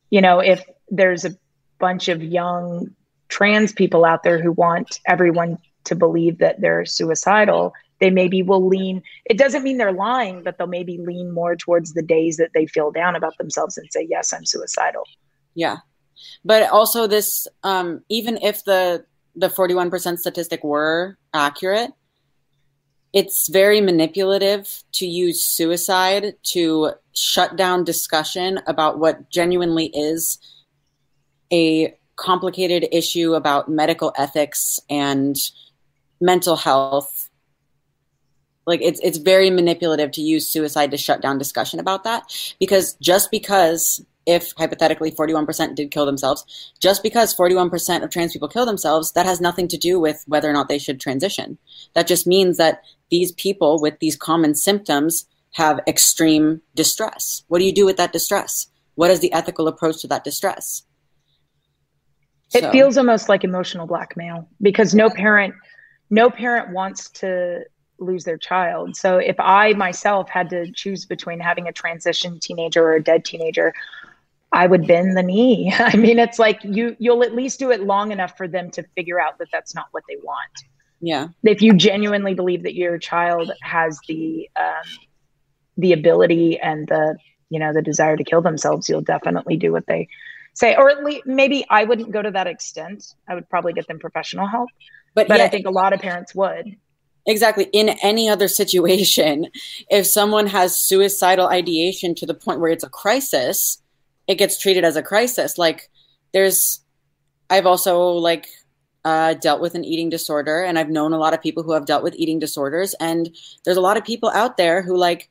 [0.09, 1.37] you know if there's a
[1.77, 2.95] bunch of young
[3.29, 8.67] trans people out there who want everyone to believe that they're suicidal they maybe will
[8.67, 12.51] lean it doesn't mean they're lying but they'll maybe lean more towards the days that
[12.53, 15.03] they feel down about themselves and say yes i'm suicidal.
[15.55, 15.77] Yeah.
[16.45, 21.91] But also this um, even if the the 41% statistic were accurate
[23.13, 30.37] it's very manipulative to use suicide to shut down discussion about what genuinely is
[31.51, 35.35] a complicated issue about medical ethics and
[36.19, 37.26] mental health
[38.67, 42.23] like it's it's very manipulative to use suicide to shut down discussion about that
[42.59, 48.49] because just because if hypothetically 41% did kill themselves, just because 41% of trans people
[48.49, 51.57] kill themselves, that has nothing to do with whether or not they should transition.
[51.93, 57.43] That just means that these people with these common symptoms have extreme distress.
[57.47, 58.67] What do you do with that distress?
[58.95, 60.83] What is the ethical approach to that distress?
[62.53, 62.71] It so.
[62.71, 65.55] feels almost like emotional blackmail because no parent
[66.09, 67.63] no parent wants to
[67.99, 68.95] lose their child.
[68.95, 73.25] So if I myself had to choose between having a transition teenager or a dead
[73.25, 73.73] teenager,
[74.51, 75.73] I would bend the knee.
[75.79, 78.83] I mean, it's like you you'll at least do it long enough for them to
[78.95, 80.51] figure out that that's not what they want.
[80.99, 81.27] Yeah.
[81.43, 85.07] If you genuinely believe that your child has the um,
[85.77, 87.17] the ability and the
[87.49, 90.07] you know the desire to kill themselves, you'll definitely do what they
[90.53, 90.75] say.
[90.75, 93.13] Or at least maybe I wouldn't go to that extent.
[93.27, 94.69] I would probably get them professional help.
[95.13, 96.75] But, but I think a lot of parents would.
[97.27, 97.65] Exactly.
[97.73, 99.47] In any other situation,
[99.89, 103.81] if someone has suicidal ideation to the point where it's a crisis,
[104.27, 105.57] it gets treated as a crisis.
[105.57, 105.89] Like
[106.33, 106.81] there's,
[107.49, 108.47] I've also like
[109.05, 111.85] uh, dealt with an eating disorder, and I've known a lot of people who have
[111.85, 113.29] dealt with eating disorders, and
[113.63, 115.29] there's a lot of people out there who like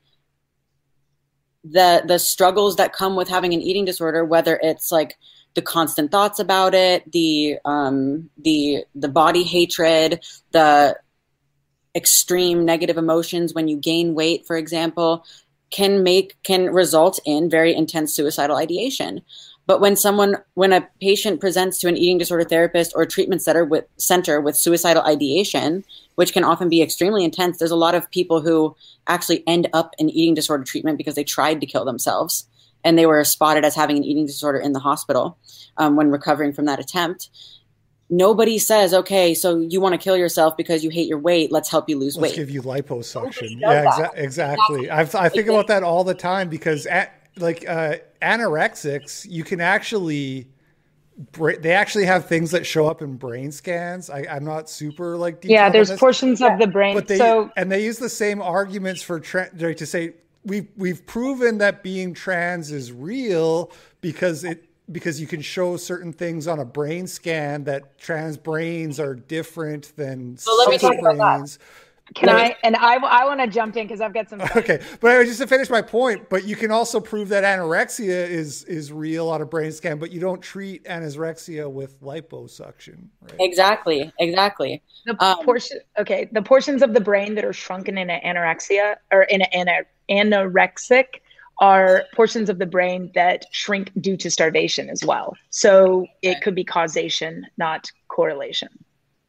[1.63, 5.17] the the struggles that come with having an eating disorder, whether it's like
[5.53, 10.97] the constant thoughts about it, the um, the the body hatred, the
[11.97, 15.25] extreme negative emotions when you gain weight, for example,
[15.71, 19.21] can make can result in very intense suicidal ideation.
[19.65, 23.65] But when someone, when a patient presents to an eating disorder therapist or treatment center
[23.65, 25.83] with center with suicidal ideation,
[26.15, 28.77] which can often be extremely intense, there's a lot of people who
[29.07, 32.47] actually end up in eating disorder treatment because they tried to kill themselves
[32.85, 35.37] and they were spotted as having an eating disorder in the hospital
[35.75, 37.29] um, when recovering from that attempt
[38.09, 41.51] nobody says, okay, so you want to kill yourself because you hate your weight.
[41.51, 42.21] Let's help you lose weight.
[42.21, 42.45] Let's weight.
[42.45, 43.59] give you liposuction.
[43.59, 44.89] Yeah, exa- exactly.
[44.89, 49.61] I've, I think about that all the time because at, like uh, anorexics, you can
[49.61, 50.47] actually
[51.59, 54.09] they actually have things that show up in brain scans.
[54.09, 55.69] I, am not super like yeah.
[55.69, 59.19] There's portions of the brain, but they so and they use the same arguments for
[59.19, 60.13] tra- to say
[60.45, 66.13] we've we've proven that being trans is real because it because you can show certain
[66.13, 70.81] things on a brain scan that trans brains are different than So let me cis
[70.81, 71.57] talk about that.
[72.15, 72.55] Can Let I?
[72.63, 74.41] And I, I want to jump in because I've got some.
[74.41, 78.29] Okay, but anyway, just to finish my point, but you can also prove that anorexia
[78.29, 83.35] is is real on a brain scan, but you don't treat anorexia with liposuction, right?
[83.39, 84.81] Exactly, exactly.
[85.05, 88.95] The Um, portion, okay, the portions of the brain that are shrunken in an anorexia
[89.11, 89.67] or in an
[90.09, 91.05] anorexic
[91.59, 95.35] are portions of the brain that shrink due to starvation as well.
[95.49, 98.69] So it could be causation, not correlation.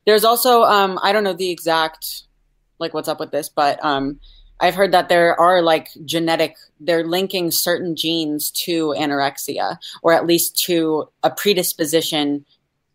[0.06, 2.24] There's also um, I don't know the exact
[2.78, 4.20] like what's up with this, but um,
[4.60, 10.26] I've heard that there are like genetic they're linking certain genes to anorexia or at
[10.26, 12.44] least to a predisposition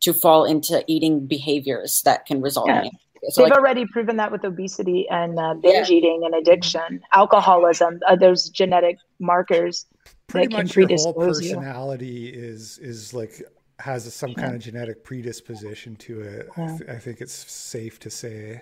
[0.01, 2.81] to fall into eating behaviors that can result Yeah.
[2.81, 2.97] in anorexia.
[3.29, 8.01] So They've like, already proven that with obesity and uh, binge eating and addiction, alcoholism.
[8.05, 9.85] Uh, there's genetic markers
[10.27, 11.55] Pretty that can much your whole predispose you.
[11.55, 13.41] personality is is like
[13.79, 16.49] has some kind of genetic predisposition to it.
[16.57, 18.61] I, th- I think it's safe to say.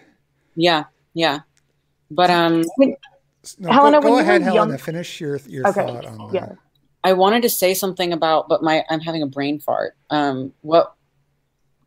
[0.55, 1.39] yeah, yeah.
[2.09, 2.63] But um
[3.59, 4.69] No, Helena, go, go when ahead, Helena.
[4.71, 6.33] young- Finish your your Okay, thought on that.
[6.33, 6.55] yeah.
[7.03, 9.95] I wanted to say something about but my I'm having a brain fart.
[10.09, 10.93] Um what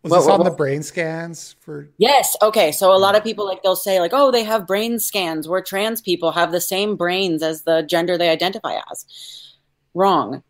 [0.05, 1.89] Was What- this on the brain scans for?
[1.99, 2.37] Yes.
[2.43, 2.71] Okay.
[2.73, 5.63] So a lot of people like they'll say like, oh, they have brain scans where
[5.63, 9.07] trans people have the same brains as the gender they identify as.
[9.95, 10.43] Wrong.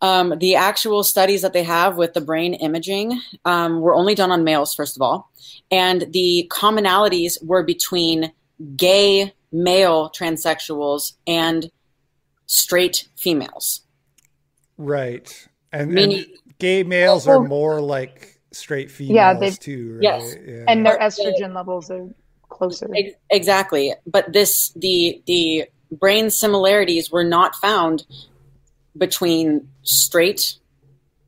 [0.00, 4.30] Um, the actual studies that they have with the brain imaging um, were only done
[4.30, 5.32] on males, first of all,
[5.72, 8.32] and the commonalities were between
[8.76, 11.70] gay male transsexuals and
[12.46, 13.80] straight females.
[14.76, 19.94] Right, and, Meaning- and gay males are more like straight Yeah, females they've- too.
[19.94, 20.02] Right?
[20.02, 20.34] Yes.
[20.46, 20.64] Yeah.
[20.68, 22.08] And their estrogen levels are
[22.48, 22.88] closer.
[23.30, 23.94] Exactly.
[24.06, 28.04] But this the the brain similarities were not found
[28.96, 30.54] between straight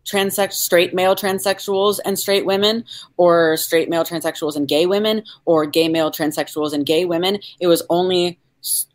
[0.04, 2.84] transex straight male transsexuals and straight women
[3.16, 7.38] or straight male transsexuals and gay women or gay male transsexuals and gay women.
[7.60, 8.36] It was only s-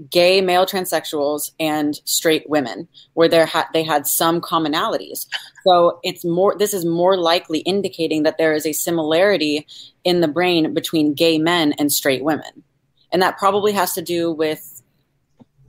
[0.09, 5.27] gay male transsexuals and straight women where there ha- they had some commonalities.
[5.65, 9.65] So it's more this is more likely indicating that there is a similarity
[10.03, 12.63] in the brain between gay men and straight women.
[13.11, 14.83] And that probably has to do with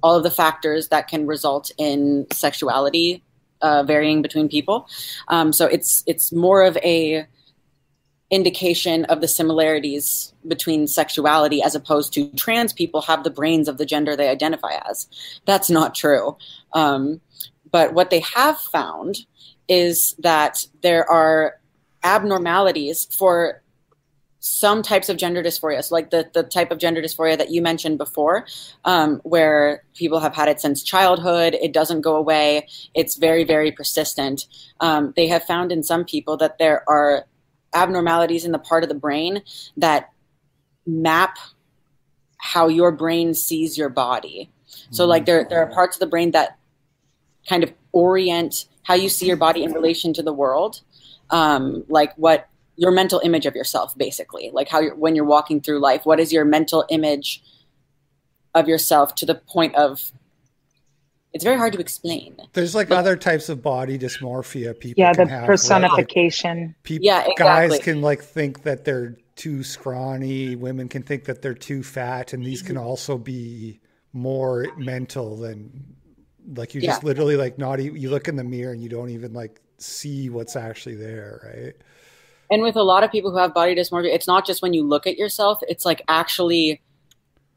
[0.03, 3.23] all of the factors that can result in sexuality
[3.63, 4.89] uh, varying between people.
[5.29, 7.27] Um, so it's it's more of a
[8.31, 13.79] indication of the similarities between sexuality as opposed to trans people have the brains of
[13.79, 15.09] the gender they identify as.
[15.45, 16.37] That's not true.
[16.73, 17.21] Um,
[17.71, 19.19] but what they have found
[19.69, 21.61] is that there are
[22.03, 23.63] abnormalities for
[24.41, 27.61] some types of gender dysphoria, so like the, the type of gender dysphoria that you
[27.61, 28.47] mentioned before,
[28.85, 33.73] um, where people have had it since childhood, it doesn't go away, it's very, very
[33.73, 34.47] persistent.
[34.79, 37.27] Um, they have found in some people that there are
[37.77, 39.43] abnormalities in the part of the brain
[39.77, 40.11] that
[40.87, 41.39] map
[42.39, 44.51] how your brain sees your body.
[44.91, 46.59] So, like, there, there are parts of the brain that
[47.49, 50.81] kind of orient how you see your body in relation to the world,
[51.31, 55.61] um, like what your mental image of yourself, basically, like how you're, when you're walking
[55.61, 57.43] through life, what is your mental image
[58.55, 60.13] of yourself to the point of
[61.37, 62.35] it's very hard to explain.
[62.55, 65.43] There's like other types of body dysmorphia people yeah, the can have.
[65.43, 66.75] where, like, personification.
[66.83, 70.57] peop- Yeah, guys can like think that they're too scrawny.
[70.57, 72.87] Women can think that they're too fat, and these can mm-hmm.
[72.87, 73.81] also be
[74.15, 75.95] more mental than
[76.55, 77.07] like you just Yeah.
[77.07, 77.81] literally like not.
[77.81, 81.41] e- You look in the mirror and you don't even like see what's actually there,
[81.45, 81.75] right?
[82.51, 84.85] And with a lot of people who have body dysmorphia, it's not just when you
[84.85, 86.81] look at yourself, it's like actually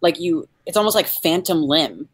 [0.02, 2.10] like you it's almost like phantom limb.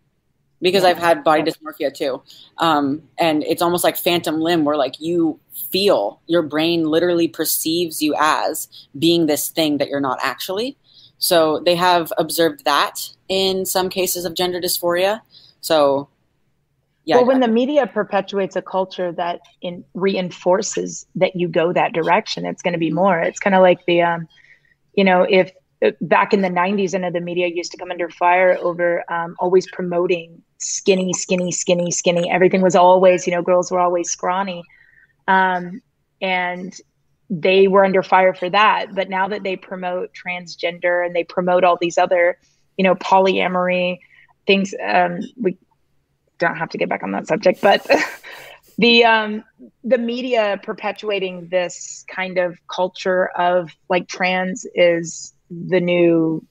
[0.65, 2.23] Because I've had body dysmorphia too.
[2.57, 5.39] Um, and it's almost like phantom limb where like you
[5.71, 10.75] feel your brain literally perceives you as being this thing that you're not actually.
[11.19, 15.21] So they have observed that in some cases of gender dysphoria.
[15.61, 16.09] So
[17.05, 21.93] yeah, well, when the media perpetuates a culture that in, reinforces that you go that
[21.93, 23.19] direction, it's going to be more.
[23.19, 24.27] It's kind of like the, um,
[24.95, 25.51] you know, if
[26.01, 29.35] back in the 90s, I know the media used to come under fire over um,
[29.39, 32.29] always promoting skinny, skinny, skinny, skinny.
[32.29, 34.63] Everything was always, you know, girls were always scrawny.
[35.27, 35.81] Um,
[36.21, 36.75] and
[37.29, 38.93] they were under fire for that.
[38.93, 42.37] But now that they promote transgender and they promote all these other,
[42.77, 43.99] you know, polyamory
[44.45, 45.57] things, um, we
[46.37, 47.85] don't have to get back on that subject, but
[48.77, 49.43] the um,
[49.83, 56.45] the media perpetuating this kind of culture of like trans is the new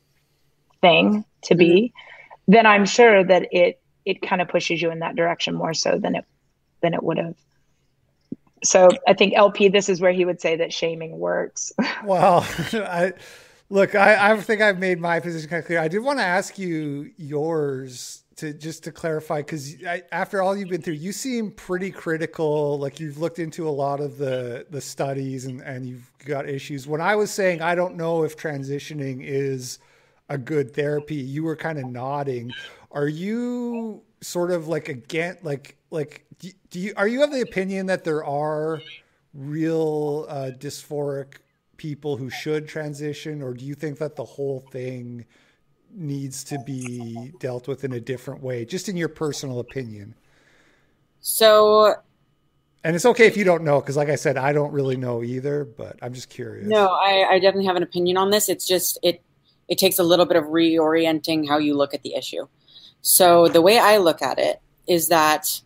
[0.80, 1.92] thing to be,
[2.48, 5.98] then I'm sure that it it kind of pushes you in that direction more so
[5.98, 6.24] than it
[6.80, 7.34] than it would have
[8.62, 11.72] So I think LP, this is where he would say that shaming works.
[12.04, 13.12] well, I
[13.70, 15.80] look, I, I think I've made my position kind of clear.
[15.80, 19.76] I did want to ask you yours to just to clarify because
[20.10, 24.00] after all you've been through you seem pretty critical like you've looked into a lot
[24.00, 27.96] of the the studies and and you've got issues when i was saying i don't
[27.96, 29.78] know if transitioning is
[30.28, 32.50] a good therapy you were kind of nodding
[32.90, 37.86] are you sort of like again like like do you are you of the opinion
[37.86, 38.80] that there are
[39.34, 41.34] real uh, dysphoric
[41.76, 45.26] people who should transition or do you think that the whole thing
[45.94, 50.14] needs to be dealt with in a different way, just in your personal opinion?
[51.20, 51.94] So,
[52.82, 55.22] and it's okay if you don't know, because like I said, I don't really know
[55.22, 56.66] either, but I'm just curious.
[56.66, 58.48] No, I, I definitely have an opinion on this.
[58.48, 59.22] It's just it
[59.68, 62.46] it takes a little bit of reorienting how you look at the issue.
[63.02, 65.60] So the way I look at it is that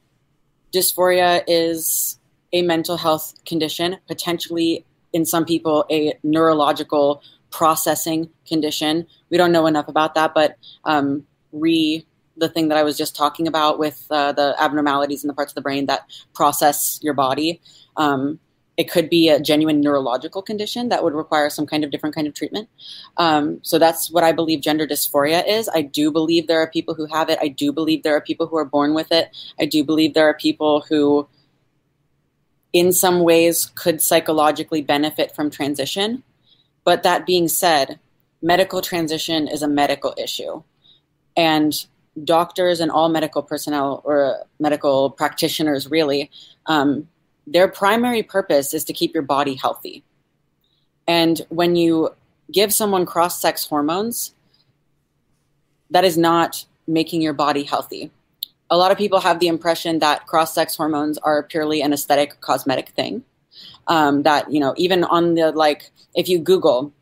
[0.72, 2.18] dysphoria is
[2.53, 9.07] a mental health condition, potentially in some people a neurological processing condition.
[9.30, 12.05] We don't know enough about that, but um, re
[12.36, 15.51] the thing that I was just talking about with uh, the abnormalities in the parts
[15.51, 17.61] of the brain that process your body.
[17.96, 18.38] Um,
[18.79, 22.29] it could be a genuine neurological condition that would require some kind of different kind
[22.29, 22.68] of treatment.
[23.16, 25.68] Um, so that's what I believe gender dysphoria is.
[25.68, 27.41] I do believe there are people who have it.
[27.43, 29.37] I do believe there are people who are born with it.
[29.61, 31.29] I do believe there are people who,
[32.72, 36.22] in some ways, could psychologically benefit from transition.
[36.85, 37.99] But that being said,
[38.41, 40.62] medical transition is a medical issue.
[41.37, 41.74] And
[42.22, 46.31] doctors and all medical personnel or medical practitioners, really,
[46.66, 47.09] um,
[47.53, 50.05] their primary purpose is to keep your body healthy.
[51.07, 52.11] And when you
[52.53, 54.34] give someone cross sex hormones,
[55.90, 58.11] that is not making your body healthy.
[58.70, 62.40] A lot of people have the impression that cross sex hormones are purely an aesthetic
[62.40, 63.24] cosmetic thing
[63.88, 66.92] um, that you know even on the like if you google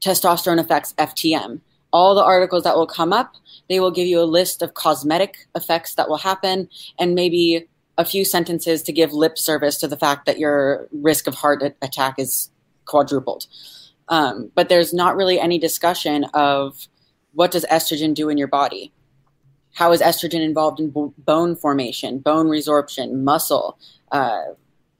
[0.00, 1.60] testosterone effects ftm
[1.92, 3.34] all the articles that will come up
[3.68, 6.68] they will give you a list of cosmetic effects that will happen
[6.98, 7.66] and maybe
[7.98, 11.62] a few sentences to give lip service to the fact that your risk of heart
[11.82, 12.50] attack is
[12.84, 13.46] quadrupled
[14.08, 16.88] um, but there's not really any discussion of
[17.32, 18.92] what does estrogen do in your body
[19.74, 23.78] how is estrogen involved in b- bone formation bone resorption muscle
[24.12, 24.42] uh,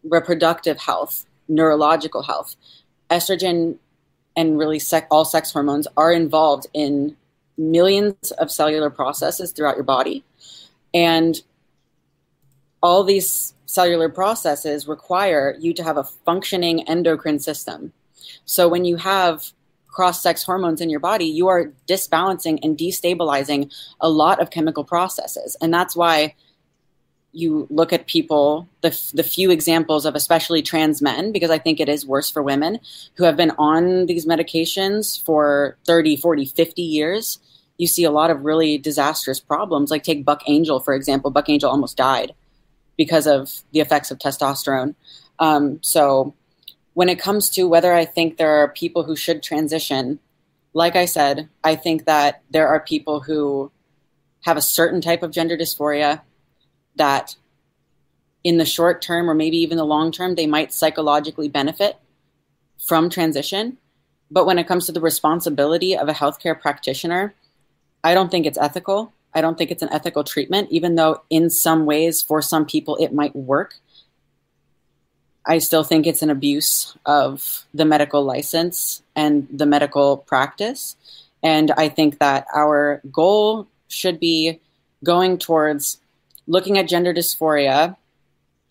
[0.09, 2.57] reproductive health, neurological health.
[3.11, 3.77] Estrogen
[4.37, 7.17] and really sec- all sex hormones are involved in
[7.57, 10.25] millions of cellular processes throughout your body.
[10.93, 11.41] And
[12.83, 17.93] all these cellular processes require you to have a functioning endocrine system.
[18.45, 19.53] So when you have
[19.89, 24.85] cross sex hormones in your body, you are disbalancing and destabilizing a lot of chemical
[24.85, 25.57] processes.
[25.61, 26.35] And that's why
[27.33, 31.81] you look at people, the, the few examples of especially trans men, because I think
[31.81, 32.79] it is worse for women
[33.15, 37.39] who have been on these medications for 30, 40, 50 years.
[37.79, 39.91] You see a lot of really disastrous problems.
[39.91, 41.31] Like take Buck Angel, for example.
[41.31, 42.35] Buck Angel almost died
[42.97, 44.95] because of the effects of testosterone.
[45.39, 46.35] Um, so
[46.95, 50.19] when it comes to whether I think there are people who should transition,
[50.73, 53.71] like I said, I think that there are people who
[54.45, 56.23] have a certain type of gender dysphoria
[56.97, 57.37] that
[58.45, 61.97] in the short term or maybe even the long term, they might psychologically benefit
[62.79, 63.77] from transition.
[64.31, 67.35] But when it comes to the responsibility of a healthcare practitioner,
[68.05, 69.13] I don't think it's ethical.
[69.37, 72.97] I don't think it's an ethical treatment, even though in some ways, for some people,
[72.97, 73.75] it might work.
[75.45, 80.97] I still think it's an abuse of the medical license and the medical practice.
[81.43, 84.59] And I think that our goal should be
[85.05, 86.01] going towards
[86.47, 87.95] looking at gender dysphoria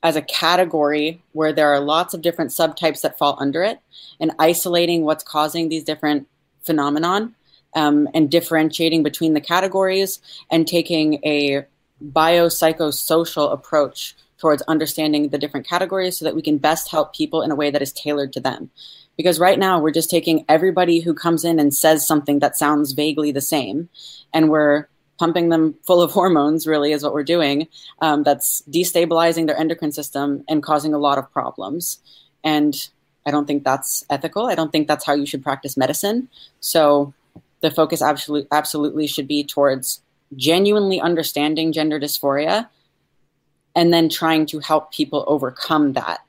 [0.01, 3.79] as a category where there are lots of different subtypes that fall under it
[4.19, 6.27] and isolating what's causing these different
[6.63, 7.35] phenomenon
[7.75, 10.19] um, and differentiating between the categories
[10.49, 11.65] and taking a
[12.03, 17.51] biopsychosocial approach towards understanding the different categories so that we can best help people in
[17.51, 18.69] a way that is tailored to them.
[19.17, 22.91] Because right now we're just taking everybody who comes in and says something that sounds
[22.91, 23.89] vaguely the same
[24.33, 27.67] and we're pumping them full of hormones really is what we're doing
[28.01, 31.99] um, that's destabilizing their endocrine system and causing a lot of problems.
[32.43, 32.75] And
[33.25, 34.45] i don't think that's ethical.
[34.45, 36.29] I don't think that's how you should practice medicine.
[36.59, 37.13] So
[37.61, 40.01] the focus absolutely absolutely should be towards
[40.35, 42.67] genuinely understanding gender dysphoria
[43.75, 46.21] and then trying to help people overcome that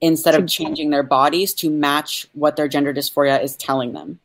[0.00, 4.18] instead of changing their bodies to match what their gender dysphoria is telling them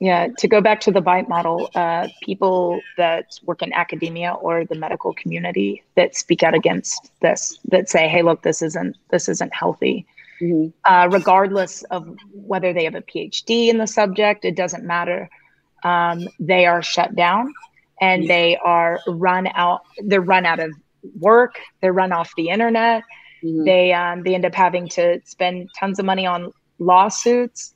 [0.00, 4.64] Yeah, to go back to the bite model, uh, people that work in academia or
[4.64, 9.28] the medical community that speak out against this, that say, "Hey, look, this isn't this
[9.28, 10.04] isn't healthy,"
[10.40, 10.70] mm-hmm.
[10.92, 15.30] uh, regardless of whether they have a PhD in the subject, it doesn't matter.
[15.84, 17.52] Um, they are shut down,
[18.00, 19.82] and they are run out.
[19.98, 20.70] They're run out of
[21.18, 21.58] work.
[21.80, 23.02] They're run off the internet.
[23.42, 23.64] Mm-hmm.
[23.64, 27.74] They um, they end up having to spend tons of money on lawsuits.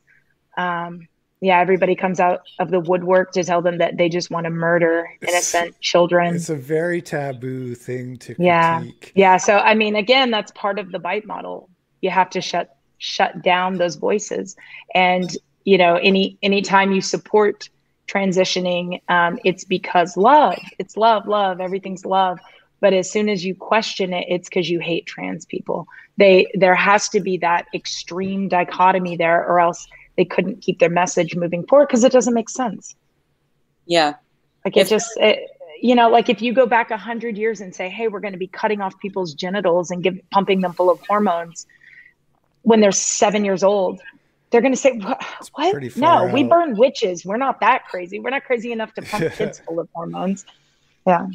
[0.57, 1.09] Um,
[1.41, 4.51] yeah, everybody comes out of the woodwork to tell them that they just want to
[4.51, 6.35] murder innocent it's, children.
[6.35, 8.79] It's a very taboo thing to yeah.
[8.79, 9.13] critique.
[9.15, 9.37] Yeah.
[9.37, 11.69] So I mean, again, that's part of the bite model.
[12.01, 14.57] You have to shut shut down those voices.
[14.95, 15.31] And
[15.65, 17.69] you know, any anytime you support
[18.07, 20.59] transitioning, um, it's because love.
[20.79, 21.61] It's love, love.
[21.61, 22.39] Everything's love.
[22.81, 25.89] But as soon as you question it, it's because you hate trans people.
[26.19, 29.87] They there has to be that extreme dichotomy there, or else
[30.17, 32.95] they couldn't keep their message moving forward because it doesn't make sense.
[33.87, 34.15] Yeah.
[34.65, 35.49] Like it just, it,
[35.81, 38.33] you know, like if you go back a hundred years and say, Hey, we're going
[38.33, 41.67] to be cutting off people's genitals and give pumping them full of hormones
[42.63, 44.01] when they're seven years old,
[44.51, 45.23] they're going to say, what?
[45.55, 45.97] what?
[45.97, 46.33] No, out.
[46.33, 47.25] we burn witches.
[47.25, 48.21] We're not that crazy.
[48.21, 50.45] We're not crazy enough to pump kids full of hormones.
[51.07, 51.27] Yeah.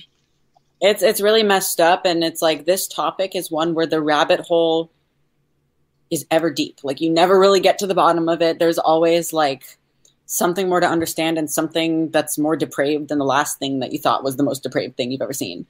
[0.80, 2.06] It's, it's really messed up.
[2.06, 4.92] And it's like, this topic is one where the rabbit hole
[6.10, 6.80] is ever deep.
[6.84, 8.60] Like you never really get to the bottom of it.
[8.60, 9.78] There's always like
[10.26, 14.00] something more to understand and something that's more depraved than the last thing that you
[14.00, 15.66] thought was the most depraved thing you've ever seen.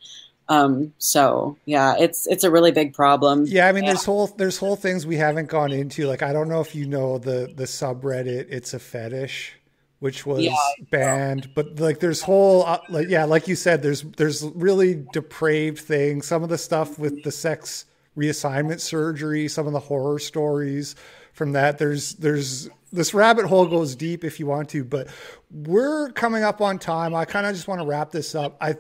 [0.52, 3.46] Um, so yeah, it's it's a really big problem.
[3.48, 3.92] Yeah, I mean, yeah.
[3.92, 6.08] there's whole there's whole things we haven't gone into.
[6.08, 8.48] Like, I don't know if you know the the subreddit.
[8.50, 9.54] It's a fetish,
[10.00, 10.56] which was yeah,
[10.92, 15.80] banned, but like there's whole uh, like yeah, like you said, there's there's really depraved
[15.80, 16.28] things.
[16.28, 17.86] Some of the stuff with the sex
[18.18, 20.96] reassignment surgery, some of the horror stories
[21.32, 21.78] from that.
[21.78, 25.08] There's there's this rabbit hole goes deep if you want to, but
[25.50, 27.16] we're coming up on time.
[27.16, 28.58] I kind of just want to wrap this up.
[28.60, 28.76] I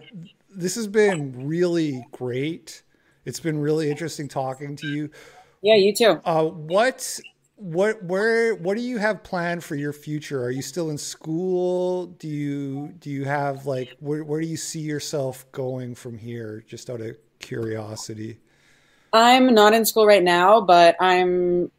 [0.56, 2.84] this has been really great.
[3.26, 5.10] It's been really interesting talking to you.
[5.62, 6.20] Yeah, you too.
[6.26, 7.20] Uh, what
[7.56, 10.43] what where what do you have planned for your future?
[10.43, 12.08] Are you still in school?
[12.08, 16.64] Do you do you have like where where do you see yourself going from here?
[16.68, 18.39] Just out of curiosity.
[19.14, 21.70] I'm not in school right now, but I'm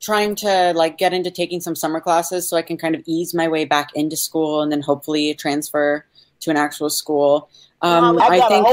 [0.00, 3.32] trying to like get into taking some summer classes so I can kind of ease
[3.32, 6.04] my way back into school and then hopefully transfer
[6.40, 7.48] to an actual school.
[7.84, 8.64] Um, I, I think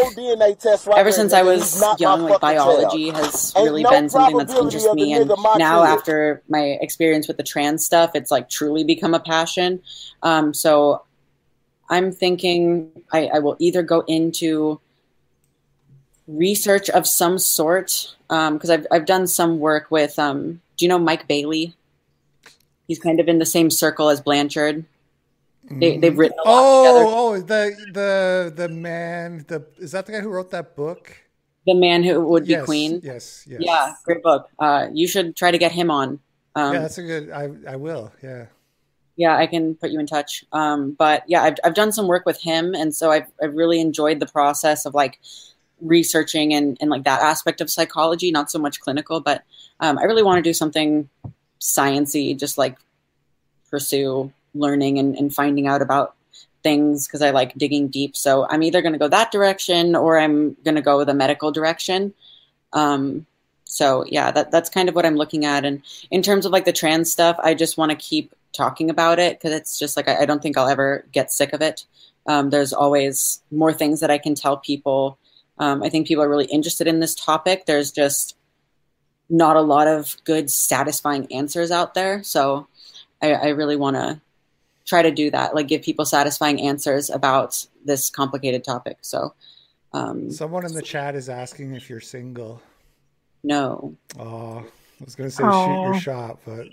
[0.86, 4.93] right ever since I was young, like biology has really no been something that's interested
[4.93, 5.14] me.
[5.14, 9.82] And now, after my experience with the trans stuff, it's like truly become a passion.
[10.22, 11.01] Um, so
[11.89, 14.80] I'm thinking I, I will either go into
[16.28, 20.20] research of some sort because um, I've I've done some work with.
[20.20, 21.74] Um, do you know Mike Bailey?
[22.88, 24.86] He's kind of in the same circle as Blanchard.
[25.72, 26.38] They, have written.
[26.45, 29.45] oh, oh, the the the man.
[29.47, 31.15] The is that the guy who wrote that book?
[31.65, 33.01] The man who would be yes, queen.
[33.03, 33.61] Yes, yes.
[33.63, 34.49] Yeah, great book.
[34.57, 36.20] Uh, you should try to get him on.
[36.55, 37.30] Um, yeah, that's a good.
[37.30, 38.11] I I will.
[38.24, 38.45] Yeah.
[39.15, 40.45] Yeah, I can put you in touch.
[40.53, 43.80] Um, but yeah, I've I've done some work with him, and so I've I've really
[43.80, 45.20] enjoyed the process of like
[45.82, 49.43] researching and, and like that aspect of psychology, not so much clinical, but
[49.80, 51.09] um, I really want to do something
[51.59, 52.78] sciency, just like
[53.70, 56.16] pursue learning and, and finding out about
[56.64, 58.16] things because I like digging deep.
[58.16, 61.52] So I'm either going to go that direction or I'm going to go the medical
[61.52, 62.14] direction.
[62.74, 63.26] Um,
[63.64, 65.64] so yeah, that that's kind of what I'm looking at.
[65.64, 65.82] And
[66.12, 69.38] in terms of like the trans stuff, I just want to keep talking about it
[69.38, 71.86] because it's just like I, I, don't think I'll ever get sick of it.
[72.26, 75.20] Um, there's always more things that I can tell people
[75.60, 77.66] um, I think people are really interested in this topic.
[77.66, 78.36] There's just
[79.30, 82.24] not a lot of good, satisfying answers out there.
[82.24, 82.68] So
[83.22, 84.22] I, I really want to
[84.89, 88.97] try to do that, like give people satisfying answers about this complicated topic.
[89.01, 89.33] So,
[89.93, 92.61] um, someone in the chat is asking if you're single.
[93.43, 93.95] No.
[94.20, 94.66] Oh,
[94.99, 95.66] I was going to say Aww.
[95.66, 96.67] shoot your shot, but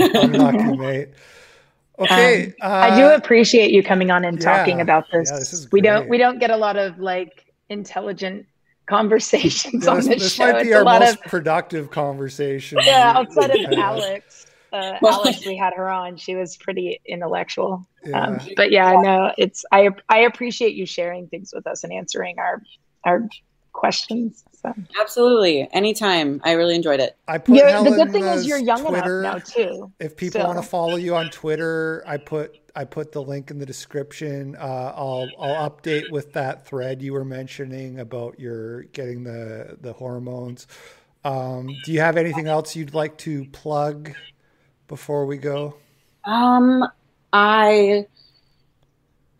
[0.00, 1.08] I'm not unlucky, mate.
[1.98, 5.30] Okay, um, uh, I do appreciate you coming on and yeah, talking about this.
[5.30, 8.46] Yeah, this we don't we don't get a lot of like intelligent
[8.86, 10.52] conversations on this, this show.
[10.52, 12.78] might be it's our most of, productive conversation.
[12.82, 14.43] Yeah, outside of Alex.
[14.74, 16.16] Uh, Alex, we had her on.
[16.16, 17.86] She was pretty intellectual.
[18.04, 18.20] Yeah.
[18.20, 19.64] Um, but yeah, I know it's.
[19.70, 22.60] I I appreciate you sharing things with us and answering our
[23.04, 23.28] our
[23.72, 24.42] questions.
[24.60, 24.74] So.
[25.00, 26.40] Absolutely, anytime.
[26.42, 27.16] I really enjoyed it.
[27.28, 29.20] I put yeah, the good thing is you're young Twitter.
[29.20, 29.92] enough now too.
[30.00, 30.46] If people so.
[30.48, 34.56] want to follow you on Twitter, I put I put the link in the description.
[34.56, 39.92] Uh, I'll I'll update with that thread you were mentioning about your getting the the
[39.92, 40.66] hormones.
[41.24, 44.12] Um, do you have anything else you'd like to plug
[44.88, 45.74] before we go?
[46.24, 46.84] Um,
[47.32, 48.06] I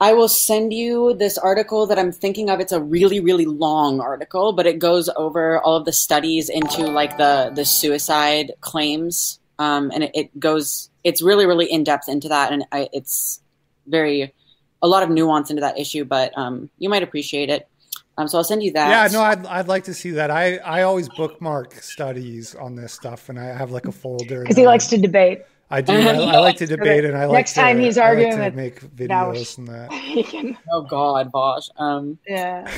[0.01, 2.61] I will send you this article that I'm thinking of.
[2.61, 6.87] It's a really, really long article, but it goes over all of the studies into
[6.87, 10.91] like the the suicide claims, um, and it, it, goes.
[11.05, 13.41] It's really, really in depth into that, and I, it's
[13.87, 14.35] very
[14.83, 16.05] a lot of nuance into that issue.
[16.05, 17.69] But um, you might appreciate it.
[18.17, 18.89] Um, so I'll send you that.
[18.89, 20.31] Yeah, no, I'd, I'd like to see that.
[20.31, 24.57] I, I always bookmark studies on this stuff, and I have like a folder because
[24.57, 25.43] he likes to debate.
[25.71, 25.93] I do.
[25.93, 28.57] I, I, like to debate, and I like next to, time he's arguing like to
[28.57, 30.57] make videos and that.
[30.71, 31.69] oh God, Bosch.
[31.77, 32.71] Um, yeah.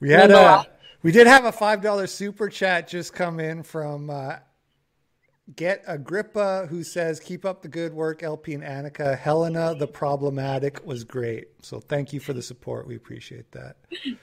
[0.00, 0.66] we had a.
[1.02, 4.36] We did have a five dollar super chat just come in from uh,
[5.56, 9.18] Get Agrippa, who says, "Keep up the good work, LP and Annika.
[9.18, 11.48] Helena, the problematic, was great.
[11.62, 12.86] So thank you for the support.
[12.86, 13.76] We appreciate that.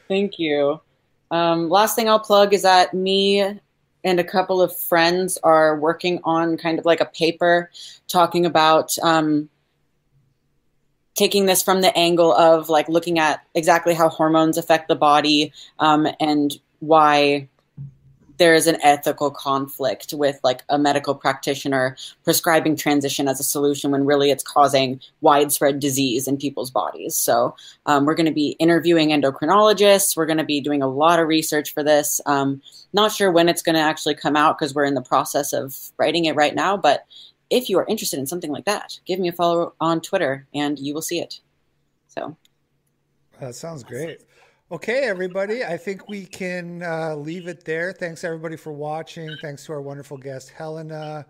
[0.07, 0.79] Thank you.
[1.31, 3.59] Um, last thing I'll plug is that me
[4.03, 7.69] and a couple of friends are working on kind of like a paper
[8.07, 9.49] talking about um,
[11.15, 15.51] taking this from the angle of like looking at exactly how hormones affect the body
[15.79, 17.49] um, and why
[18.37, 23.91] there is an ethical conflict with like a medical practitioner prescribing transition as a solution
[23.91, 27.15] when really it's causing widespread disease in people's bodies.
[27.15, 27.55] So
[27.85, 30.15] um, we're going to be interviewing endocrinologists.
[30.15, 32.21] We're going to be doing a lot of research for this.
[32.25, 32.61] Um,
[32.93, 35.75] not sure when it's going to actually come out because we're in the process of
[35.97, 36.77] writing it right now.
[36.77, 37.05] But
[37.49, 40.77] if you are interested in something like that, give me a follow on Twitter and
[40.77, 41.39] you will see it.
[42.07, 42.35] So
[43.39, 44.21] that sounds great.
[44.69, 45.63] Okay, everybody.
[45.63, 47.93] I think we can uh, leave it there.
[47.93, 49.29] Thanks everybody for watching.
[49.41, 51.25] Thanks to our wonderful guest Helena,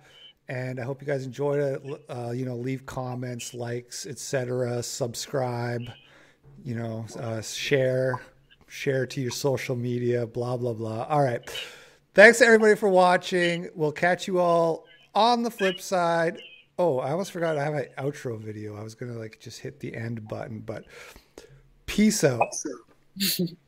[0.47, 2.03] and I hope you guys enjoyed it.
[2.09, 4.81] Uh, you know, leave comments, likes, etc.
[4.81, 5.83] Subscribe.
[6.63, 8.19] You know, uh, share,
[8.67, 10.25] share to your social media.
[10.25, 11.03] Blah blah blah.
[11.03, 11.47] All right.
[12.15, 13.69] Thanks everybody for watching.
[13.75, 16.41] We'll catch you all on the flip side.
[16.79, 18.75] Oh, I almost forgot I have an outro video.
[18.75, 20.85] I was gonna like just hit the end button, but
[21.85, 22.51] peace out.
[22.55, 22.86] 是。
[23.19, 23.57] 呵。